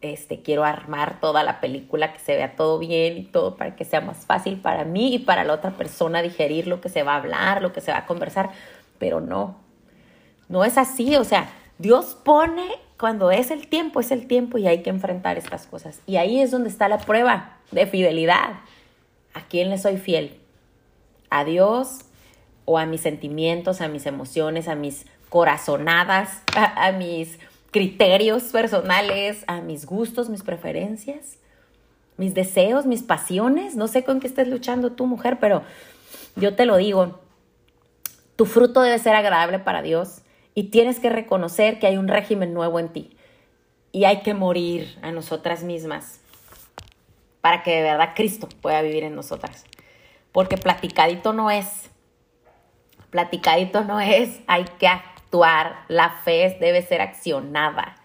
Este, 0.00 0.42
quiero 0.42 0.64
armar 0.64 1.20
toda 1.20 1.42
la 1.42 1.60
película, 1.60 2.12
que 2.12 2.20
se 2.20 2.36
vea 2.36 2.56
todo 2.56 2.78
bien 2.78 3.18
y 3.18 3.24
todo 3.24 3.56
para 3.56 3.76
que 3.76 3.84
sea 3.84 4.00
más 4.00 4.26
fácil 4.26 4.60
para 4.60 4.84
mí 4.84 5.14
y 5.14 5.18
para 5.18 5.44
la 5.44 5.54
otra 5.54 5.72
persona 5.72 6.22
digerir 6.22 6.66
lo 6.66 6.80
que 6.80 6.88
se 6.88 7.02
va 7.02 7.14
a 7.14 7.16
hablar, 7.16 7.62
lo 7.62 7.72
que 7.72 7.80
se 7.80 7.92
va 7.92 7.98
a 7.98 8.06
conversar. 8.06 8.50
Pero 8.98 9.20
no, 9.20 9.56
no 10.48 10.64
es 10.64 10.78
así, 10.78 11.16
o 11.16 11.24
sea, 11.24 11.50
Dios 11.78 12.16
pone 12.24 12.66
cuando 12.98 13.32
es 13.32 13.50
el 13.50 13.66
tiempo, 13.66 13.98
es 13.98 14.12
el 14.12 14.28
tiempo 14.28 14.58
y 14.58 14.68
hay 14.68 14.82
que 14.82 14.90
enfrentar 14.90 15.36
estas 15.36 15.66
cosas. 15.66 16.00
Y 16.06 16.16
ahí 16.16 16.40
es 16.40 16.52
donde 16.52 16.68
está 16.68 16.88
la 16.88 16.98
prueba 16.98 17.58
de 17.72 17.86
fidelidad. 17.86 18.60
¿A 19.34 19.40
quién 19.48 19.70
le 19.70 19.78
soy 19.78 19.96
fiel? 19.96 20.38
¿A 21.28 21.44
Dios 21.44 22.04
o 22.64 22.78
a 22.78 22.86
mis 22.86 23.00
sentimientos, 23.00 23.80
a 23.80 23.88
mis 23.88 24.06
emociones, 24.06 24.68
a 24.68 24.76
mis 24.76 25.06
corazonadas, 25.28 26.42
a, 26.54 26.92
mis 26.92 27.38
criterios 27.72 28.44
personales, 28.44 29.44
a 29.48 29.60
mis 29.60 29.86
gustos, 29.86 30.28
mis 30.28 30.42
preferencias, 30.42 31.38
mis 32.16 32.34
deseos, 32.34 32.86
mis 32.86 33.02
pasiones? 33.02 33.74
No 33.74 33.88
sé 33.88 34.04
con 34.04 34.20
qué 34.20 34.28
estés 34.28 34.46
luchando 34.46 34.92
tú, 34.92 35.06
mujer, 35.06 35.38
pero 35.40 35.62
yo 36.36 36.54
te 36.54 36.66
lo 36.66 36.76
digo, 36.76 37.18
tu 38.36 38.46
fruto 38.46 38.82
debe 38.82 38.98
ser 38.98 39.14
agradable 39.16 39.58
para 39.58 39.82
Dios 39.82 40.22
y 40.54 40.64
tienes 40.64 41.00
que 41.00 41.10
reconocer 41.10 41.78
que 41.78 41.86
hay 41.86 41.96
un 41.96 42.08
régimen 42.08 42.54
nuevo 42.54 42.78
en 42.78 42.90
ti 42.90 43.16
y 43.90 44.04
hay 44.04 44.20
que 44.20 44.34
morir 44.34 44.98
a 45.02 45.10
nosotras 45.10 45.64
mismas 45.64 46.20
para 47.40 47.62
que 47.62 47.76
de 47.76 47.82
verdad 47.82 48.10
Cristo 48.14 48.48
pueda 48.60 48.82
vivir 48.82 49.02
en 49.04 49.14
nosotras. 49.14 49.64
Porque 50.30 50.56
platicadito 50.56 51.32
no 51.32 51.50
es, 51.50 51.90
platicadito 53.10 53.82
no 53.84 54.00
es, 54.00 54.40
hay 54.46 54.64
que 54.78 54.88
la 55.88 56.10
fe 56.24 56.56
debe 56.60 56.82
ser 56.82 57.00
accionada 57.00 57.96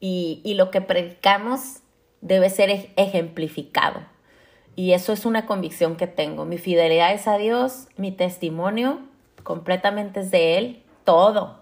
y, 0.00 0.40
y 0.44 0.54
lo 0.54 0.70
que 0.70 0.80
predicamos 0.80 1.80
debe 2.20 2.50
ser 2.50 2.90
ejemplificado. 2.96 4.00
Y 4.76 4.92
eso 4.92 5.12
es 5.12 5.26
una 5.26 5.44
convicción 5.44 5.96
que 5.96 6.06
tengo. 6.06 6.44
Mi 6.44 6.56
fidelidad 6.56 7.12
es 7.12 7.26
a 7.26 7.36
Dios, 7.36 7.88
mi 7.96 8.12
testimonio 8.12 9.00
completamente 9.42 10.20
es 10.20 10.30
de 10.30 10.58
Él, 10.58 10.82
todo, 11.04 11.58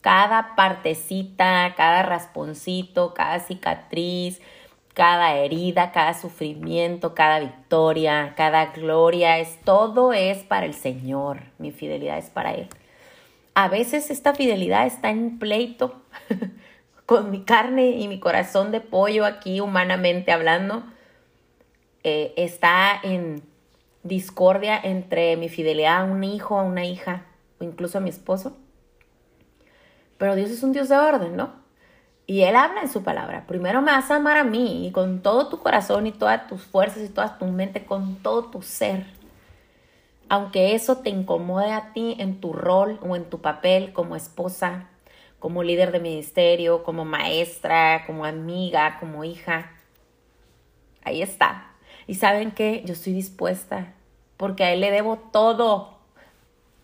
cada 0.00 0.54
partecita, 0.54 1.74
cada 1.76 2.02
rasponcito, 2.02 3.14
cada 3.14 3.40
cicatriz, 3.40 4.40
cada 4.94 5.34
herida, 5.36 5.92
cada 5.92 6.14
sufrimiento, 6.14 7.14
cada 7.14 7.40
victoria, 7.40 8.34
cada 8.36 8.66
gloria, 8.66 9.38
es 9.38 9.58
todo 9.64 10.12
es 10.12 10.38
para 10.44 10.66
el 10.66 10.74
Señor. 10.74 11.44
Mi 11.58 11.72
fidelidad 11.72 12.18
es 12.18 12.30
para 12.30 12.52
Él. 12.54 12.68
A 13.54 13.68
veces 13.68 14.10
esta 14.10 14.34
fidelidad 14.34 14.86
está 14.86 15.10
en 15.10 15.38
pleito 15.38 16.02
con 17.06 17.30
mi 17.30 17.42
carne 17.42 17.90
y 17.90 18.08
mi 18.08 18.18
corazón 18.18 18.72
de 18.72 18.80
pollo 18.80 19.26
aquí, 19.26 19.60
humanamente 19.60 20.32
hablando. 20.32 20.84
Eh, 22.04 22.32
está 22.36 22.98
en 23.02 23.42
discordia 24.02 24.80
entre 24.82 25.36
mi 25.36 25.48
fidelidad 25.48 26.00
a 26.00 26.04
un 26.04 26.24
hijo, 26.24 26.58
a 26.58 26.62
una 26.62 26.84
hija 26.84 27.26
o 27.60 27.64
incluso 27.64 27.98
a 27.98 28.00
mi 28.00 28.10
esposo. 28.10 28.56
Pero 30.16 30.34
Dios 30.34 30.50
es 30.50 30.62
un 30.62 30.72
Dios 30.72 30.88
de 30.88 30.96
orden, 30.96 31.36
¿no? 31.36 31.52
Y 32.26 32.42
Él 32.42 32.56
habla 32.56 32.80
en 32.80 32.88
su 32.88 33.02
palabra. 33.02 33.46
Primero 33.46 33.82
me 33.82 33.92
vas 33.92 34.10
a 34.10 34.16
amar 34.16 34.38
a 34.38 34.44
mí 34.44 34.86
y 34.86 34.92
con 34.92 35.20
todo 35.20 35.48
tu 35.48 35.58
corazón 35.58 36.06
y 36.06 36.12
todas 36.12 36.46
tus 36.46 36.62
fuerzas 36.62 37.02
y 37.02 37.08
toda 37.08 37.38
tu 37.38 37.46
mente, 37.46 37.84
con 37.84 38.16
todo 38.16 38.44
tu 38.44 38.62
ser. 38.62 39.04
Aunque 40.32 40.74
eso 40.74 40.96
te 40.96 41.10
incomode 41.10 41.72
a 41.72 41.92
ti 41.92 42.16
en 42.18 42.40
tu 42.40 42.54
rol 42.54 42.98
o 43.02 43.16
en 43.16 43.26
tu 43.26 43.42
papel 43.42 43.92
como 43.92 44.16
esposa, 44.16 44.88
como 45.38 45.62
líder 45.62 45.92
de 45.92 46.00
ministerio, 46.00 46.84
como 46.84 47.04
maestra, 47.04 48.04
como 48.06 48.24
amiga, 48.24 48.96
como 48.98 49.24
hija. 49.24 49.72
Ahí 51.04 51.20
está. 51.20 51.74
Y 52.06 52.14
saben 52.14 52.50
que 52.50 52.82
yo 52.86 52.94
estoy 52.94 53.12
dispuesta 53.12 53.92
porque 54.38 54.64
a 54.64 54.72
Él 54.72 54.80
le 54.80 54.90
debo 54.90 55.18
todo, 55.18 55.98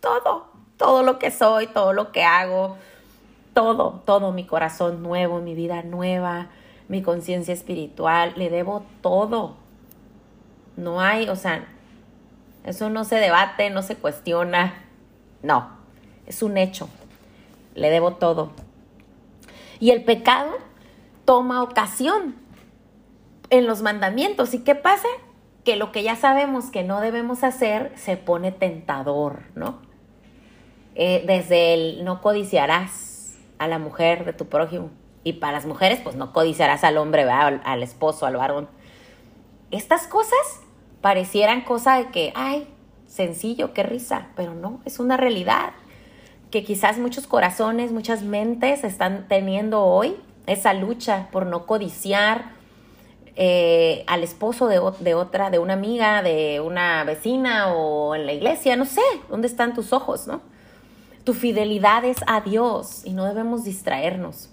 todo, 0.00 0.48
todo 0.76 1.02
lo 1.02 1.18
que 1.18 1.30
soy, 1.30 1.68
todo 1.68 1.94
lo 1.94 2.12
que 2.12 2.24
hago, 2.24 2.76
todo, 3.54 4.02
todo, 4.04 4.30
mi 4.30 4.44
corazón 4.44 5.02
nuevo, 5.02 5.40
mi 5.40 5.54
vida 5.54 5.82
nueva, 5.84 6.48
mi 6.88 7.00
conciencia 7.00 7.54
espiritual, 7.54 8.34
le 8.36 8.50
debo 8.50 8.84
todo. 9.00 9.54
No 10.76 11.00
hay, 11.00 11.30
o 11.30 11.34
sea, 11.34 11.66
eso 12.64 12.90
no 12.90 13.04
se 13.04 13.16
debate, 13.16 13.70
no 13.70 13.82
se 13.82 13.96
cuestiona, 13.96 14.84
no, 15.42 15.70
es 16.26 16.42
un 16.42 16.56
hecho, 16.58 16.88
le 17.74 17.90
debo 17.90 18.14
todo. 18.14 18.52
Y 19.80 19.90
el 19.90 20.04
pecado 20.04 20.52
toma 21.24 21.62
ocasión 21.62 22.34
en 23.50 23.66
los 23.66 23.82
mandamientos. 23.82 24.54
¿Y 24.54 24.64
qué 24.64 24.74
pasa? 24.74 25.08
Que 25.64 25.76
lo 25.76 25.92
que 25.92 26.02
ya 26.02 26.16
sabemos 26.16 26.66
que 26.66 26.82
no 26.82 27.00
debemos 27.00 27.44
hacer 27.44 27.92
se 27.96 28.16
pone 28.16 28.50
tentador, 28.52 29.42
¿no? 29.54 29.88
eh, 30.98 31.22
desde 31.24 31.74
el 31.74 32.04
no 32.04 32.20
codiciarás 32.20 33.36
a 33.58 33.68
la 33.68 33.78
mujer 33.78 34.24
de 34.24 34.32
tu 34.34 34.46
prójimo. 34.46 34.90
Y 35.24 35.34
para 35.34 35.52
las 35.52 35.64
mujeres, 35.64 36.00
pues 36.02 36.16
no 36.16 36.32
codiciarás 36.32 36.84
al 36.84 36.98
hombre, 36.98 37.22
Al, 37.22 37.62
al 37.64 37.82
esposo, 37.82 38.26
al 38.26 38.36
varón. 38.36 38.68
Estas 39.70 40.06
cosas 40.08 40.60
parecieran 41.00 41.62
cosa 41.62 41.96
de 41.96 42.08
que, 42.08 42.32
ay, 42.34 42.66
sencillo, 43.06 43.72
qué 43.72 43.82
risa, 43.82 44.28
pero 44.36 44.54
no, 44.54 44.80
es 44.84 44.98
una 44.98 45.16
realidad 45.16 45.72
que 46.50 46.64
quizás 46.64 46.98
muchos 46.98 47.26
corazones, 47.26 47.92
muchas 47.92 48.22
mentes 48.22 48.84
están 48.84 49.26
teniendo 49.28 49.82
hoy, 49.84 50.16
esa 50.46 50.72
lucha 50.72 51.28
por 51.30 51.46
no 51.46 51.66
codiciar 51.66 52.52
eh, 53.36 54.02
al 54.06 54.24
esposo 54.24 54.66
de, 54.66 54.80
de, 55.00 55.14
otra, 55.14 55.50
de 55.50 55.58
una 55.58 55.74
amiga, 55.74 56.22
de 56.22 56.60
una 56.60 57.04
vecina 57.04 57.72
o 57.72 58.14
en 58.14 58.26
la 58.26 58.32
iglesia, 58.32 58.76
no 58.76 58.86
sé, 58.86 59.02
¿dónde 59.28 59.46
están 59.46 59.74
tus 59.74 59.92
ojos, 59.92 60.26
no? 60.26 60.40
Tu 61.24 61.34
fidelidad 61.34 62.04
es 62.04 62.16
a 62.26 62.40
Dios 62.40 63.02
y 63.04 63.12
no 63.12 63.26
debemos 63.26 63.64
distraernos 63.64 64.50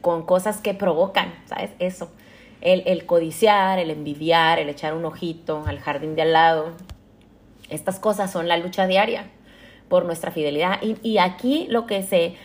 con 0.00 0.26
cosas 0.26 0.60
que 0.60 0.74
provocan, 0.74 1.32
¿sabes? 1.46 1.70
Eso. 1.78 2.10
El, 2.64 2.82
el 2.86 3.06
codiciar, 3.06 3.78
el 3.78 3.90
envidiar, 3.90 4.58
el 4.58 4.68
echar 4.68 4.94
un 4.94 5.04
ojito 5.04 5.62
al 5.66 5.78
jardín 5.78 6.16
de 6.16 6.22
al 6.22 6.32
lado. 6.32 6.72
Estas 7.70 8.00
cosas 8.00 8.32
son 8.32 8.48
la 8.48 8.56
lucha 8.56 8.88
diaria 8.88 9.30
por 9.88 10.04
nuestra 10.04 10.30
fidelidad. 10.30 10.80
Y, 10.82 11.18
aquí 11.18 11.66
lo 11.70 11.86
que, 11.86 12.02
se, 12.02 12.36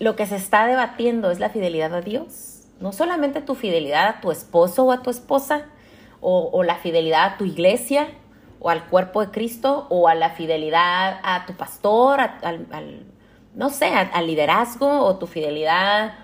lo 0.00 0.16
que 0.16 0.26
se 0.26 0.36
está 0.36 0.66
debatiendo 0.66 1.30
es 1.30 1.40
la 1.40 1.50
fidelidad 1.50 1.94
a 1.94 2.00
Dios. 2.00 2.66
No 2.80 2.92
solamente 2.92 3.40
tu 3.40 3.54
fidelidad 3.54 4.06
a 4.08 4.20
tu 4.20 4.30
esposo 4.30 4.84
o 4.84 4.92
a 4.92 5.02
tu 5.02 5.10
esposa, 5.10 5.66
o, 6.20 6.62
la 6.62 6.76
fidelidad 6.76 7.24
a 7.24 7.36
tu 7.36 7.44
iglesia, 7.44 8.08
o 8.60 8.70
al 8.70 8.86
cuerpo 8.86 9.20
de 9.20 9.30
Cristo, 9.30 9.86
o 9.90 10.08
a 10.08 10.14
la 10.14 10.30
fidelidad 10.30 11.20
a 11.22 11.44
tu 11.46 11.54
pastor, 11.54 12.20
al, 12.20 12.66
al, 12.72 13.06
no 13.54 13.68
sé, 13.68 13.86
al 13.86 14.26
liderazgo, 14.26 15.04
o 15.04 15.16
tu 15.16 15.26
fidelidad 15.26 16.14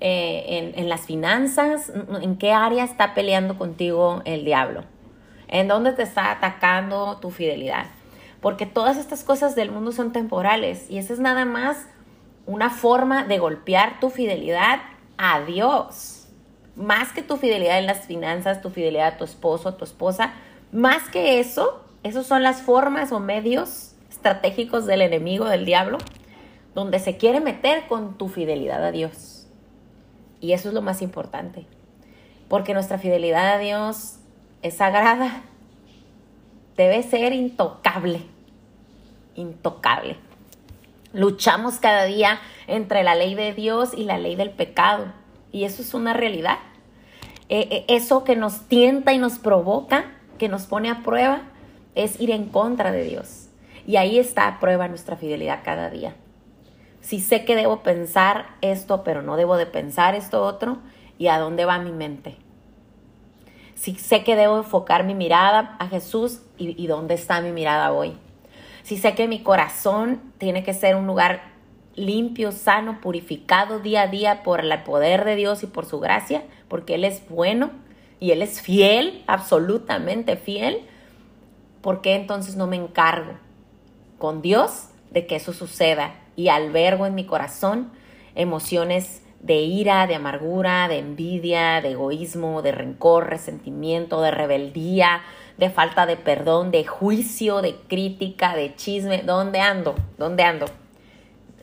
eh, 0.00 0.44
en, 0.48 0.78
en, 0.78 0.88
las 0.88 1.02
finanzas, 1.02 1.92
en 2.22 2.36
qué 2.36 2.52
área 2.52 2.84
está 2.84 3.14
peleando 3.14 3.56
contigo 3.58 4.22
el 4.24 4.44
diablo, 4.44 4.84
en 5.48 5.68
dónde 5.68 5.92
te 5.92 6.02
está 6.02 6.30
atacando 6.30 7.18
tu 7.18 7.30
fidelidad 7.30 7.86
porque 8.46 8.64
todas 8.64 8.96
estas 8.96 9.24
cosas 9.24 9.56
del 9.56 9.72
mundo 9.72 9.90
son 9.90 10.12
temporales 10.12 10.88
y 10.88 10.98
esa 10.98 11.12
es 11.12 11.18
nada 11.18 11.44
más 11.44 11.88
una 12.46 12.70
forma 12.70 13.24
de 13.24 13.38
golpear 13.38 13.98
tu 13.98 14.08
fidelidad 14.08 14.78
a 15.18 15.40
Dios. 15.40 16.28
Más 16.76 17.10
que 17.12 17.22
tu 17.22 17.38
fidelidad 17.38 17.78
en 17.78 17.86
las 17.86 18.06
finanzas, 18.06 18.62
tu 18.62 18.70
fidelidad 18.70 19.14
a 19.14 19.16
tu 19.16 19.24
esposo, 19.24 19.70
a 19.70 19.76
tu 19.76 19.84
esposa, 19.84 20.32
más 20.70 21.08
que 21.08 21.40
eso, 21.40 21.84
esos 22.04 22.24
son 22.26 22.44
las 22.44 22.62
formas 22.62 23.10
o 23.10 23.18
medios 23.18 23.96
estratégicos 24.10 24.86
del 24.86 25.02
enemigo, 25.02 25.46
del 25.46 25.64
diablo, 25.64 25.98
donde 26.72 27.00
se 27.00 27.16
quiere 27.16 27.40
meter 27.40 27.88
con 27.88 28.16
tu 28.16 28.28
fidelidad 28.28 28.84
a 28.84 28.92
Dios. 28.92 29.35
Y 30.40 30.52
eso 30.52 30.68
es 30.68 30.74
lo 30.74 30.82
más 30.82 31.02
importante, 31.02 31.66
porque 32.48 32.74
nuestra 32.74 32.98
fidelidad 32.98 33.54
a 33.54 33.58
Dios 33.58 34.16
es 34.62 34.74
sagrada, 34.74 35.42
debe 36.76 37.02
ser 37.02 37.32
intocable 37.32 38.22
intocable. 39.36 40.16
Luchamos 41.12 41.76
cada 41.78 42.04
día 42.04 42.40
entre 42.66 43.04
la 43.04 43.14
ley 43.14 43.34
de 43.34 43.54
Dios 43.54 43.92
y 43.96 44.04
la 44.04 44.18
ley 44.18 44.34
del 44.36 44.50
pecado. 44.50 45.12
Y 45.52 45.64
eso 45.64 45.82
es 45.82 45.94
una 45.94 46.12
realidad. 46.12 46.58
Eh, 47.48 47.68
eh, 47.70 47.84
eso 47.88 48.24
que 48.24 48.36
nos 48.36 48.62
tienta 48.68 49.12
y 49.12 49.18
nos 49.18 49.38
provoca, 49.38 50.12
que 50.38 50.48
nos 50.48 50.66
pone 50.66 50.90
a 50.90 51.02
prueba, 51.02 51.42
es 51.94 52.20
ir 52.20 52.30
en 52.30 52.46
contra 52.46 52.90
de 52.90 53.04
Dios. 53.04 53.48
Y 53.86 53.96
ahí 53.96 54.18
está 54.18 54.48
a 54.48 54.58
prueba 54.58 54.88
nuestra 54.88 55.16
fidelidad 55.16 55.60
cada 55.64 55.88
día. 55.90 56.16
Si 57.06 57.20
sé 57.20 57.44
que 57.44 57.54
debo 57.54 57.84
pensar 57.84 58.56
esto, 58.62 59.04
pero 59.04 59.22
no 59.22 59.36
debo 59.36 59.56
de 59.56 59.66
pensar 59.66 60.16
esto 60.16 60.42
otro, 60.42 60.78
¿y 61.18 61.28
a 61.28 61.38
dónde 61.38 61.64
va 61.64 61.78
mi 61.78 61.92
mente? 61.92 62.34
Si 63.76 63.94
sé 63.94 64.24
que 64.24 64.34
debo 64.34 64.56
enfocar 64.56 65.04
mi 65.04 65.14
mirada 65.14 65.76
a 65.78 65.86
Jesús, 65.86 66.42
¿y, 66.58 66.84
dónde 66.88 67.14
está 67.14 67.40
mi 67.40 67.52
mirada 67.52 67.92
hoy? 67.92 68.16
si 68.82 68.96
sé 68.96 69.14
que 69.14 69.28
mi 69.28 69.40
corazón 69.40 70.20
tiene 70.38 70.64
que 70.64 70.74
ser 70.74 70.96
un 70.96 71.06
lugar 71.06 71.42
limpio, 71.94 72.50
sano, 72.50 73.00
purificado 73.00 73.78
día 73.78 74.02
a 74.02 74.06
día 74.08 74.42
por 74.42 74.58
el 74.58 74.82
poder 74.82 75.24
de 75.24 75.36
Dios 75.36 75.62
y 75.62 75.68
por 75.68 75.86
su 75.86 76.00
gracia, 76.00 76.42
porque 76.66 76.96
Él 76.96 77.04
es 77.04 77.22
bueno 77.28 77.70
y 78.18 78.32
Él 78.32 78.42
es 78.42 78.60
fiel, 78.60 79.22
absolutamente 79.28 80.36
fiel, 80.36 80.80
¿por 81.82 82.00
qué 82.00 82.16
entonces 82.16 82.56
no 82.56 82.66
me 82.66 82.74
encargo 82.74 83.34
con 84.18 84.42
Dios 84.42 84.88
de 85.12 85.28
que 85.28 85.36
eso 85.36 85.52
suceda 85.52 86.25
y 86.36 86.48
albergo 86.48 87.06
en 87.06 87.14
mi 87.14 87.24
corazón 87.24 87.90
emociones 88.36 89.22
de 89.40 89.60
ira, 89.60 90.06
de 90.06 90.14
amargura, 90.14 90.88
de 90.88 90.98
envidia, 90.98 91.80
de 91.80 91.92
egoísmo, 91.92 92.62
de 92.62 92.72
rencor, 92.72 93.28
resentimiento, 93.28 94.20
de 94.20 94.30
rebeldía, 94.30 95.22
de 95.56 95.70
falta 95.70 96.06
de 96.06 96.16
perdón, 96.16 96.70
de 96.70 96.84
juicio, 96.84 97.62
de 97.62 97.76
crítica, 97.88 98.54
de 98.54 98.74
chisme. 98.76 99.22
¿Dónde 99.22 99.60
ando? 99.60 99.94
¿Dónde 100.18 100.42
ando? 100.42 100.66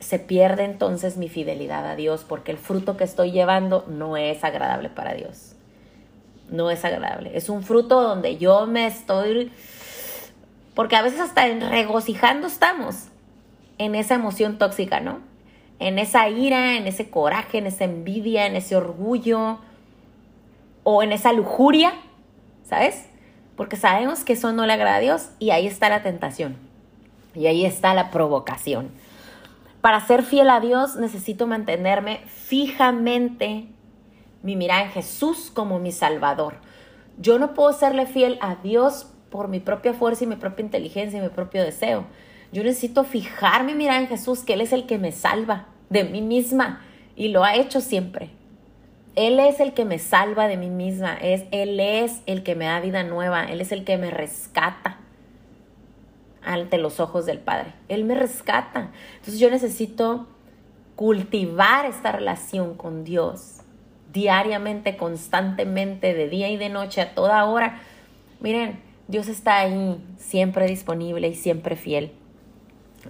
Se 0.00 0.18
pierde 0.18 0.64
entonces 0.64 1.16
mi 1.16 1.28
fidelidad 1.28 1.86
a 1.86 1.96
Dios 1.96 2.24
porque 2.28 2.52
el 2.52 2.58
fruto 2.58 2.96
que 2.96 3.04
estoy 3.04 3.30
llevando 3.30 3.84
no 3.88 4.16
es 4.16 4.44
agradable 4.44 4.88
para 4.88 5.14
Dios. 5.14 5.54
No 6.50 6.70
es 6.70 6.84
agradable. 6.84 7.36
Es 7.36 7.48
un 7.48 7.62
fruto 7.62 8.02
donde 8.02 8.36
yo 8.36 8.66
me 8.66 8.86
estoy... 8.86 9.52
Porque 10.74 10.96
a 10.96 11.02
veces 11.02 11.20
hasta 11.20 11.46
regocijando 11.46 12.48
estamos 12.48 13.08
en 13.78 13.94
esa 13.94 14.14
emoción 14.14 14.58
tóxica, 14.58 15.00
¿no? 15.00 15.20
En 15.78 15.98
esa 15.98 16.28
ira, 16.28 16.76
en 16.76 16.86
ese 16.86 17.10
coraje, 17.10 17.58
en 17.58 17.66
esa 17.66 17.84
envidia, 17.84 18.46
en 18.46 18.56
ese 18.56 18.76
orgullo 18.76 19.58
o 20.82 21.02
en 21.02 21.12
esa 21.12 21.32
lujuria, 21.32 21.92
¿sabes? 22.64 23.08
porque 23.56 23.76
sabemos 23.76 24.24
que 24.24 24.34
eso 24.34 24.52
no 24.52 24.66
le 24.66 24.72
agrada 24.72 24.96
a 24.96 25.00
Dios 25.00 25.30
y 25.38 25.50
ahí 25.50 25.66
está 25.66 25.88
la 25.88 26.02
tentación 26.02 26.56
y 27.34 27.46
ahí 27.46 27.64
está 27.64 27.94
la 27.94 28.10
provocación. 28.10 28.90
Para 29.80 30.04
ser 30.04 30.22
fiel 30.22 30.50
a 30.50 30.60
Dios 30.60 30.96
necesito 30.96 31.46
mantenerme 31.46 32.22
fijamente 32.26 33.68
mi 34.42 34.56
mirada 34.56 34.82
en 34.82 34.90
Jesús 34.90 35.50
como 35.52 35.78
mi 35.78 35.92
Salvador. 35.92 36.56
Yo 37.18 37.38
no 37.38 37.54
puedo 37.54 37.72
serle 37.72 38.06
fiel 38.06 38.38
a 38.40 38.56
Dios 38.56 39.08
por 39.30 39.48
mi 39.48 39.60
propia 39.60 39.94
fuerza 39.94 40.24
y 40.24 40.26
mi 40.26 40.36
propia 40.36 40.64
inteligencia 40.64 41.18
y 41.18 41.22
mi 41.22 41.28
propio 41.28 41.62
deseo. 41.62 42.04
Yo 42.54 42.62
necesito 42.62 43.02
fijar 43.02 43.64
mi 43.64 43.84
en 43.84 44.06
Jesús, 44.06 44.44
que 44.44 44.52
Él 44.52 44.60
es 44.60 44.72
el 44.72 44.86
que 44.86 44.96
me 44.96 45.10
salva 45.10 45.66
de 45.90 46.04
mí 46.04 46.22
misma 46.22 46.82
y 47.16 47.26
lo 47.26 47.42
ha 47.42 47.56
hecho 47.56 47.80
siempre. 47.80 48.30
Él 49.16 49.40
es 49.40 49.58
el 49.58 49.74
que 49.74 49.84
me 49.84 49.98
salva 49.98 50.46
de 50.46 50.56
mí 50.56 50.70
misma, 50.70 51.14
es, 51.14 51.42
Él 51.50 51.80
es 51.80 52.22
el 52.26 52.44
que 52.44 52.54
me 52.54 52.66
da 52.66 52.78
vida 52.78 53.02
nueva, 53.02 53.42
Él 53.42 53.60
es 53.60 53.72
el 53.72 53.82
que 53.82 53.98
me 53.98 54.12
rescata 54.12 54.98
ante 56.44 56.78
los 56.78 57.00
ojos 57.00 57.26
del 57.26 57.40
Padre. 57.40 57.74
Él 57.88 58.04
me 58.04 58.14
rescata. 58.14 58.92
Entonces 59.16 59.40
yo 59.40 59.50
necesito 59.50 60.28
cultivar 60.94 61.86
esta 61.86 62.12
relación 62.12 62.76
con 62.76 63.02
Dios 63.02 63.62
diariamente, 64.12 64.96
constantemente, 64.96 66.14
de 66.14 66.28
día 66.28 66.50
y 66.50 66.56
de 66.56 66.68
noche, 66.68 67.00
a 67.00 67.16
toda 67.16 67.44
hora. 67.46 67.80
Miren, 68.38 68.78
Dios 69.08 69.26
está 69.26 69.58
ahí, 69.58 70.00
siempre 70.18 70.68
disponible 70.68 71.26
y 71.26 71.34
siempre 71.34 71.74
fiel. 71.74 72.12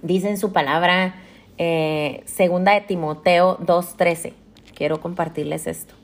Dice 0.01 0.29
en 0.29 0.37
su 0.37 0.51
palabra, 0.51 1.15
eh, 1.57 2.23
segunda 2.25 2.73
de 2.73 2.81
Timoteo 2.81 3.57
2.13 3.59 4.33
quiero 4.75 4.99
compartirles 5.01 5.65
esto, 5.65 5.95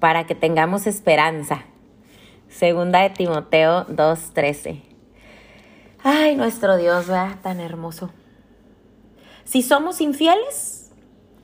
para 0.00 0.26
que 0.26 0.34
tengamos 0.34 0.86
esperanza. 0.86 1.64
Segunda 2.48 3.02
de 3.02 3.10
Timoteo 3.10 3.86
2.13. 3.86 4.80
Ay, 6.02 6.34
nuestro 6.34 6.76
Dios, 6.76 7.06
vea, 7.06 7.38
tan 7.42 7.60
hermoso. 7.60 8.10
Si 9.44 9.62
somos 9.62 10.00
infieles, 10.00 10.90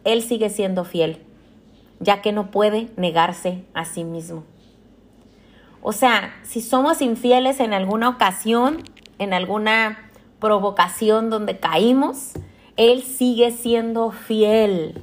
Él 0.04 0.22
sigue 0.22 0.50
siendo 0.50 0.84
fiel, 0.84 1.22
ya 2.00 2.22
que 2.22 2.32
no 2.32 2.50
puede 2.50 2.88
negarse 2.96 3.64
a 3.74 3.84
sí 3.84 4.02
mismo. 4.02 4.44
O 5.82 5.92
sea, 5.92 6.34
si 6.42 6.60
somos 6.60 7.02
infieles 7.02 7.60
en 7.60 7.72
alguna 7.72 8.08
ocasión, 8.08 8.82
en 9.18 9.32
alguna 9.32 10.05
provocación 10.46 11.28
donde 11.28 11.58
caímos, 11.58 12.34
Él 12.76 13.02
sigue 13.02 13.50
siendo 13.50 14.12
fiel. 14.12 15.02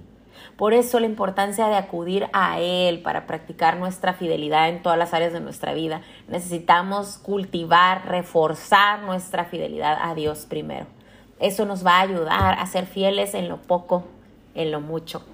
Por 0.56 0.74
eso 0.74 1.02
la 1.02 1.06
importancia 1.06 1.68
de 1.68 1.76
acudir 1.76 2.30
a 2.32 2.62
Él 2.62 3.02
para 3.02 3.28
practicar 3.28 3.76
nuestra 3.76 4.14
fidelidad 4.14 4.70
en 4.70 4.82
todas 4.82 4.98
las 4.98 5.14
áreas 5.14 5.34
de 5.34 5.42
nuestra 5.42 5.74
vida. 5.74 6.00
Necesitamos 6.30 7.18
cultivar, 7.18 8.08
reforzar 8.08 9.02
nuestra 9.02 9.44
fidelidad 9.44 9.98
a 10.02 10.16
Dios 10.16 10.46
primero. 10.48 10.86
Eso 11.42 11.66
nos 11.66 11.86
va 11.86 11.98
a 11.98 12.02
ayudar 12.04 12.58
a 12.58 12.66
ser 12.68 12.86
fieles 12.86 13.34
en 13.34 13.50
lo 13.50 13.58
poco, 13.58 14.06
en 14.56 14.72
lo 14.72 14.80
mucho. 14.80 15.26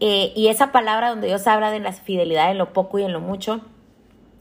Eh, 0.00 0.32
y 0.34 0.48
esa 0.48 0.72
palabra 0.72 1.10
donde 1.10 1.26
Dios 1.26 1.46
habla 1.46 1.70
de 1.70 1.80
la 1.80 1.92
fidelidad 1.92 2.50
en 2.50 2.56
lo 2.56 2.72
poco 2.72 2.98
y 2.98 3.02
en 3.02 3.12
lo 3.12 3.20
mucho, 3.20 3.60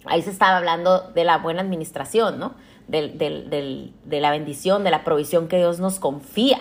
ahí 0.05 0.21
se 0.21 0.29
estaba 0.29 0.55
hablando 0.55 1.01
de 1.11 1.25
la 1.25 1.37
buena 1.37 1.59
administración, 1.59 2.39
¿no? 2.39 2.53
De 2.91 4.19
la 4.19 4.31
bendición, 4.31 4.83
de 4.83 4.91
la 4.91 5.03
provisión 5.03 5.47
que 5.47 5.57
Dios 5.57 5.79
nos 5.79 5.99
confía. 5.99 6.59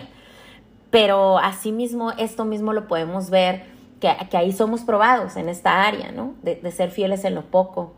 Pero 0.91 1.39
asimismo, 1.39 2.13
esto 2.13 2.45
mismo 2.45 2.73
lo 2.73 2.89
podemos 2.89 3.31
ver, 3.31 3.65
que, 4.01 4.15
que 4.31 4.37
ahí 4.37 4.53
somos 4.53 4.83
probados 4.83 5.37
en 5.37 5.49
esta 5.49 5.85
área, 5.85 6.11
¿no? 6.11 6.35
De, 6.43 6.57
de, 6.57 6.71
ser 6.73 6.91
fieles 6.91 7.25
en 7.25 7.35
lo 7.35 7.43
poco. 7.43 7.93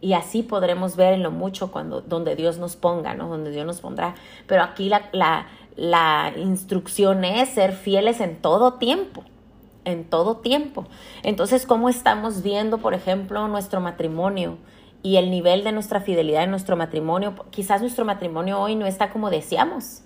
Y 0.00 0.12
así 0.12 0.42
podremos 0.42 0.96
ver 0.96 1.14
en 1.14 1.22
lo 1.22 1.30
mucho 1.30 1.70
cuando, 1.72 2.00
donde 2.02 2.36
Dios 2.36 2.58
nos 2.58 2.76
ponga, 2.76 3.14
¿no? 3.14 3.28
Donde 3.28 3.50
Dios 3.50 3.64
nos 3.64 3.80
pondrá. 3.80 4.14
Pero 4.46 4.62
aquí 4.62 4.88
la, 4.88 5.08
la, 5.12 5.46
la 5.76 6.32
instrucción 6.36 7.24
es 7.24 7.50
ser 7.50 7.72
fieles 7.72 8.20
en 8.20 8.36
todo 8.36 8.74
tiempo 8.74 9.24
en 9.86 10.04
todo 10.04 10.38
tiempo. 10.38 10.84
Entonces, 11.22 11.64
¿cómo 11.64 11.88
estamos 11.88 12.42
viendo, 12.42 12.78
por 12.78 12.92
ejemplo, 12.92 13.46
nuestro 13.48 13.80
matrimonio 13.80 14.58
y 15.06 15.18
el 15.18 15.30
nivel 15.30 15.62
de 15.62 15.70
nuestra 15.70 16.00
fidelidad 16.00 16.42
en 16.42 16.50
nuestro 16.50 16.76
matrimonio? 16.76 17.36
Quizás 17.50 17.80
nuestro 17.80 18.04
matrimonio 18.04 18.60
hoy 18.60 18.74
no 18.74 18.86
está 18.86 19.10
como 19.10 19.30
deseamos. 19.30 20.02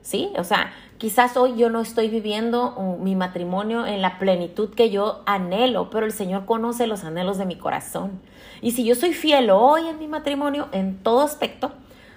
¿Sí? 0.00 0.32
O 0.38 0.44
sea, 0.44 0.72
quizás 0.96 1.36
hoy 1.36 1.54
yo 1.58 1.68
no 1.68 1.82
estoy 1.82 2.08
viviendo 2.08 2.96
mi 2.98 3.14
matrimonio 3.14 3.84
en 3.84 4.00
la 4.00 4.18
plenitud 4.18 4.70
que 4.70 4.88
yo 4.88 5.20
anhelo, 5.26 5.90
pero 5.90 6.06
el 6.06 6.12
Señor 6.12 6.46
conoce 6.46 6.86
los 6.86 7.04
anhelos 7.04 7.36
de 7.36 7.44
mi 7.44 7.56
corazón. 7.56 8.22
Y 8.62 8.70
si 8.70 8.84
yo 8.84 8.94
soy 8.94 9.12
fiel 9.12 9.50
hoy 9.50 9.86
en 9.86 9.98
mi 9.98 10.08
matrimonio, 10.08 10.68
en 10.72 10.96
todo 10.96 11.20
aspecto, 11.20 11.72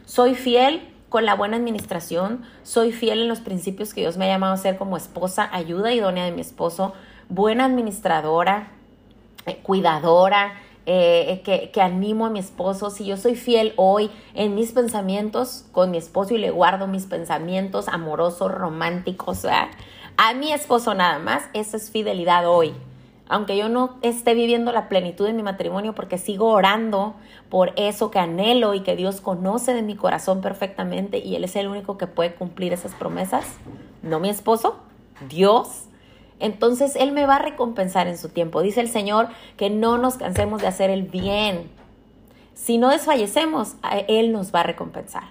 soy 0.06 0.36
fiel 0.36 0.88
con 1.10 1.26
la 1.26 1.36
buena 1.36 1.58
administración, 1.58 2.44
soy 2.64 2.94
fiel 2.94 3.24
en 3.24 3.28
los 3.28 3.42
principios 3.42 3.94
que 3.94 4.00
Dios 4.00 4.16
me 4.16 4.24
ha 4.24 4.30
llamado 4.30 4.54
a 4.54 4.58
ser 4.58 4.78
como 4.78 4.96
esposa, 4.96 5.50
ayuda 5.52 5.92
idónea 5.92 6.24
de 6.24 6.32
mi 6.32 6.40
esposo, 6.40 6.94
buena 7.28 7.66
administradora, 7.66 8.72
eh, 9.46 9.60
cuidadora, 9.62 10.54
eh, 10.86 11.42
que, 11.44 11.72
que, 11.72 11.82
animo 11.82 12.26
a 12.26 12.30
mi 12.30 12.40
esposo, 12.40 12.90
si 12.90 13.06
yo 13.06 13.18
soy 13.18 13.36
fiel 13.36 13.74
hoy 13.78 14.10
en 14.34 14.56
mis 14.56 14.72
pensamientos 14.72 15.66
con 15.72 15.92
mi 15.92 15.98
esposo 15.98 16.34
y 16.34 16.38
le 16.38 16.52
guardo 16.52 16.88
mis 16.88 17.06
pensamientos 17.06 17.88
amorosos, 17.88 18.52
románticos, 18.52 19.46
a 19.46 20.34
mi 20.34 20.52
esposo 20.52 20.94
nada 20.94 21.20
más, 21.20 21.44
esa 21.54 21.78
es 21.78 21.90
fidelidad 21.90 22.48
hoy 22.48 22.74
aunque 23.34 23.58
yo 23.58 23.70
no 23.70 23.98
esté 24.02 24.34
viviendo 24.34 24.72
la 24.72 24.90
plenitud 24.90 25.26
de 25.26 25.34
mi 25.34 25.44
matrimonio 25.44 25.96
porque 25.96 26.18
sigo 26.18 26.50
orando 26.50 27.16
por 27.50 27.74
eso 27.78 28.12
que 28.12 28.20
anhelo 28.20 28.74
y 28.74 28.82
que 28.82 28.96
Dios 28.96 29.22
conoce 29.22 29.74
de 29.74 29.82
mi 29.82 29.96
corazón 29.96 30.42
perfectamente 30.42 31.20
y 31.20 31.36
Él 31.36 31.44
es 31.44 31.56
el 31.56 31.68
único 31.68 31.98
que 31.98 32.08
puede 32.08 32.36
cumplir 32.36 32.74
esas 32.74 32.94
promesas, 32.94 33.46
no 34.02 34.20
mi 34.20 34.30
esposo, 34.30 34.78
Dios. 35.30 35.86
Entonces 36.40 36.96
Él 36.96 37.12
me 37.12 37.26
va 37.26 37.38
a 37.38 37.40
recompensar 37.40 38.08
en 38.08 38.18
su 38.18 38.30
tiempo. 38.30 38.62
Dice 38.62 38.82
el 38.82 38.90
Señor 38.90 39.28
que 39.58 39.70
no 39.70 39.98
nos 39.98 40.16
cansemos 40.16 40.62
de 40.62 40.68
hacer 40.68 40.90
el 40.90 41.04
bien. 41.04 41.70
Si 42.54 42.78
no 42.78 42.90
desfallecemos, 42.90 43.76
Él 44.08 44.32
nos 44.32 44.54
va 44.54 44.62
a 44.62 44.64
recompensar. 44.64 45.24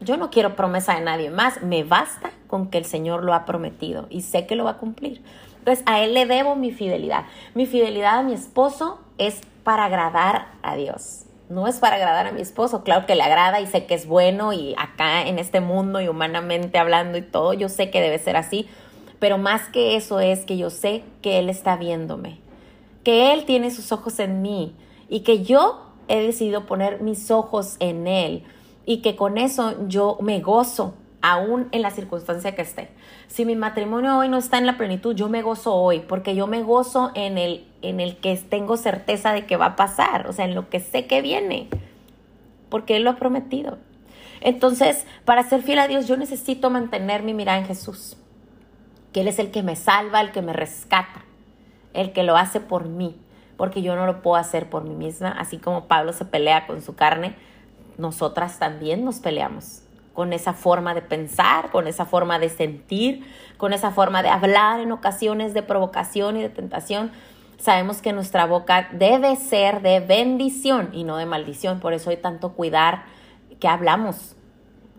Yo 0.00 0.16
no 0.16 0.30
quiero 0.30 0.56
promesa 0.56 0.94
de 0.94 1.00
nadie 1.00 1.30
más, 1.30 1.62
me 1.62 1.82
basta 1.82 2.30
con 2.46 2.68
que 2.68 2.78
el 2.78 2.84
Señor 2.84 3.24
lo 3.24 3.32
ha 3.32 3.44
prometido 3.44 4.06
y 4.10 4.22
sé 4.22 4.46
que 4.46 4.56
lo 4.56 4.64
va 4.64 4.72
a 4.72 4.76
cumplir. 4.76 5.22
Entonces 5.58 5.84
a 5.86 6.00
Él 6.00 6.14
le 6.14 6.26
debo 6.26 6.54
mi 6.54 6.70
fidelidad. 6.70 7.24
Mi 7.54 7.66
fidelidad 7.66 8.18
a 8.18 8.22
mi 8.22 8.34
esposo 8.34 9.00
es 9.18 9.40
para 9.64 9.86
agradar 9.86 10.48
a 10.62 10.76
Dios. 10.76 11.24
No 11.48 11.66
es 11.68 11.78
para 11.78 11.96
agradar 11.96 12.26
a 12.26 12.32
mi 12.32 12.40
esposo, 12.40 12.82
claro 12.82 13.06
que 13.06 13.14
le 13.14 13.22
agrada 13.22 13.60
y 13.60 13.66
sé 13.66 13.86
que 13.86 13.94
es 13.94 14.06
bueno 14.06 14.52
y 14.52 14.74
acá 14.78 15.22
en 15.26 15.38
este 15.38 15.60
mundo 15.60 16.00
y 16.00 16.08
humanamente 16.08 16.76
hablando 16.76 17.18
y 17.18 17.22
todo, 17.22 17.52
yo 17.52 17.68
sé 17.68 17.88
que 17.90 18.00
debe 18.00 18.18
ser 18.18 18.36
así, 18.36 18.68
pero 19.18 19.38
más 19.38 19.68
que 19.68 19.96
eso 19.96 20.20
es 20.20 20.44
que 20.44 20.56
yo 20.56 20.70
sé 20.70 21.02
que 21.22 21.38
Él 21.38 21.48
está 21.48 21.76
viéndome, 21.76 22.38
que 23.04 23.32
Él 23.32 23.44
tiene 23.44 23.70
sus 23.70 23.92
ojos 23.92 24.18
en 24.18 24.42
mí 24.42 24.74
y 25.08 25.20
que 25.20 25.42
yo 25.42 25.82
he 26.08 26.20
decidido 26.22 26.66
poner 26.66 27.00
mis 27.00 27.30
ojos 27.30 27.76
en 27.80 28.06
Él 28.06 28.42
y 28.84 28.98
que 28.98 29.16
con 29.16 29.38
eso 29.38 29.74
yo 29.88 30.18
me 30.20 30.40
gozo 30.40 30.94
aún 31.22 31.68
en 31.72 31.82
la 31.82 31.90
circunstancia 31.90 32.54
que 32.54 32.62
esté. 32.62 32.88
Si 33.26 33.44
mi 33.44 33.56
matrimonio 33.56 34.16
hoy 34.16 34.28
no 34.28 34.36
está 34.36 34.58
en 34.58 34.66
la 34.66 34.78
plenitud, 34.78 35.14
yo 35.14 35.28
me 35.28 35.42
gozo 35.42 35.74
hoy, 35.74 36.00
porque 36.00 36.36
yo 36.36 36.46
me 36.46 36.62
gozo 36.62 37.10
en 37.14 37.36
el, 37.36 37.66
en 37.82 37.98
el 37.98 38.16
que 38.18 38.36
tengo 38.36 38.76
certeza 38.76 39.32
de 39.32 39.44
que 39.44 39.56
va 39.56 39.66
a 39.66 39.76
pasar, 39.76 40.28
o 40.28 40.32
sea, 40.32 40.44
en 40.44 40.54
lo 40.54 40.70
que 40.70 40.78
sé 40.78 41.06
que 41.06 41.22
viene, 41.22 41.68
porque 42.68 42.96
Él 42.96 43.02
lo 43.02 43.10
ha 43.10 43.16
prometido. 43.16 43.78
Entonces, 44.40 45.04
para 45.24 45.48
ser 45.48 45.62
fiel 45.62 45.80
a 45.80 45.88
Dios, 45.88 46.06
yo 46.06 46.16
necesito 46.16 46.70
mantener 46.70 47.24
mi 47.24 47.34
mirada 47.34 47.58
en 47.58 47.66
Jesús, 47.66 48.16
Él 49.20 49.28
es 49.28 49.38
el 49.38 49.50
que 49.50 49.62
me 49.62 49.76
salva, 49.76 50.20
el 50.20 50.32
que 50.32 50.42
me 50.42 50.52
rescata, 50.52 51.24
el 51.94 52.12
que 52.12 52.22
lo 52.22 52.36
hace 52.36 52.60
por 52.60 52.86
mí, 52.86 53.16
porque 53.56 53.82
yo 53.82 53.96
no 53.96 54.06
lo 54.06 54.22
puedo 54.22 54.36
hacer 54.36 54.68
por 54.68 54.84
mí 54.84 54.94
misma, 54.94 55.30
así 55.30 55.58
como 55.58 55.86
Pablo 55.86 56.12
se 56.12 56.24
pelea 56.24 56.66
con 56.66 56.82
su 56.82 56.94
carne, 56.94 57.34
nosotras 57.98 58.58
también 58.58 59.04
nos 59.04 59.20
peleamos 59.20 59.82
con 60.16 60.32
esa 60.32 60.54
forma 60.54 60.94
de 60.94 61.02
pensar, 61.02 61.70
con 61.70 61.86
esa 61.86 62.06
forma 62.06 62.38
de 62.38 62.48
sentir, 62.48 63.26
con 63.58 63.74
esa 63.74 63.90
forma 63.90 64.22
de 64.22 64.30
hablar 64.30 64.80
en 64.80 64.90
ocasiones 64.90 65.52
de 65.52 65.62
provocación 65.62 66.38
y 66.38 66.42
de 66.42 66.48
tentación. 66.48 67.12
Sabemos 67.58 68.00
que 68.00 68.14
nuestra 68.14 68.46
boca 68.46 68.88
debe 68.92 69.36
ser 69.36 69.82
de 69.82 70.00
bendición 70.00 70.88
y 70.92 71.04
no 71.04 71.18
de 71.18 71.26
maldición, 71.26 71.80
por 71.80 71.92
eso 71.92 72.10
hay 72.10 72.16
tanto 72.16 72.52
cuidar 72.52 73.04
que 73.60 73.68
hablamos, 73.68 74.36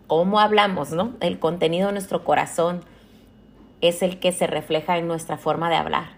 cómo 0.06 0.38
hablamos, 0.38 0.92
¿no? 0.92 1.14
El 1.20 1.40
contenido 1.40 1.88
de 1.88 1.94
nuestro 1.94 2.24
corazón 2.24 2.84
es 3.80 4.02
el 4.02 4.18
que 4.18 4.32
se 4.32 4.46
refleja 4.46 4.98
en 4.98 5.06
nuestra 5.06 5.38
forma 5.38 5.70
de 5.70 5.76
hablar. 5.76 6.10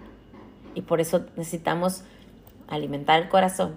Y 0.75 0.83
por 0.83 1.01
eso 1.01 1.27
necesitamos 1.37 2.05
alimentar 2.68 3.20
el 3.20 3.29
corazón 3.29 3.77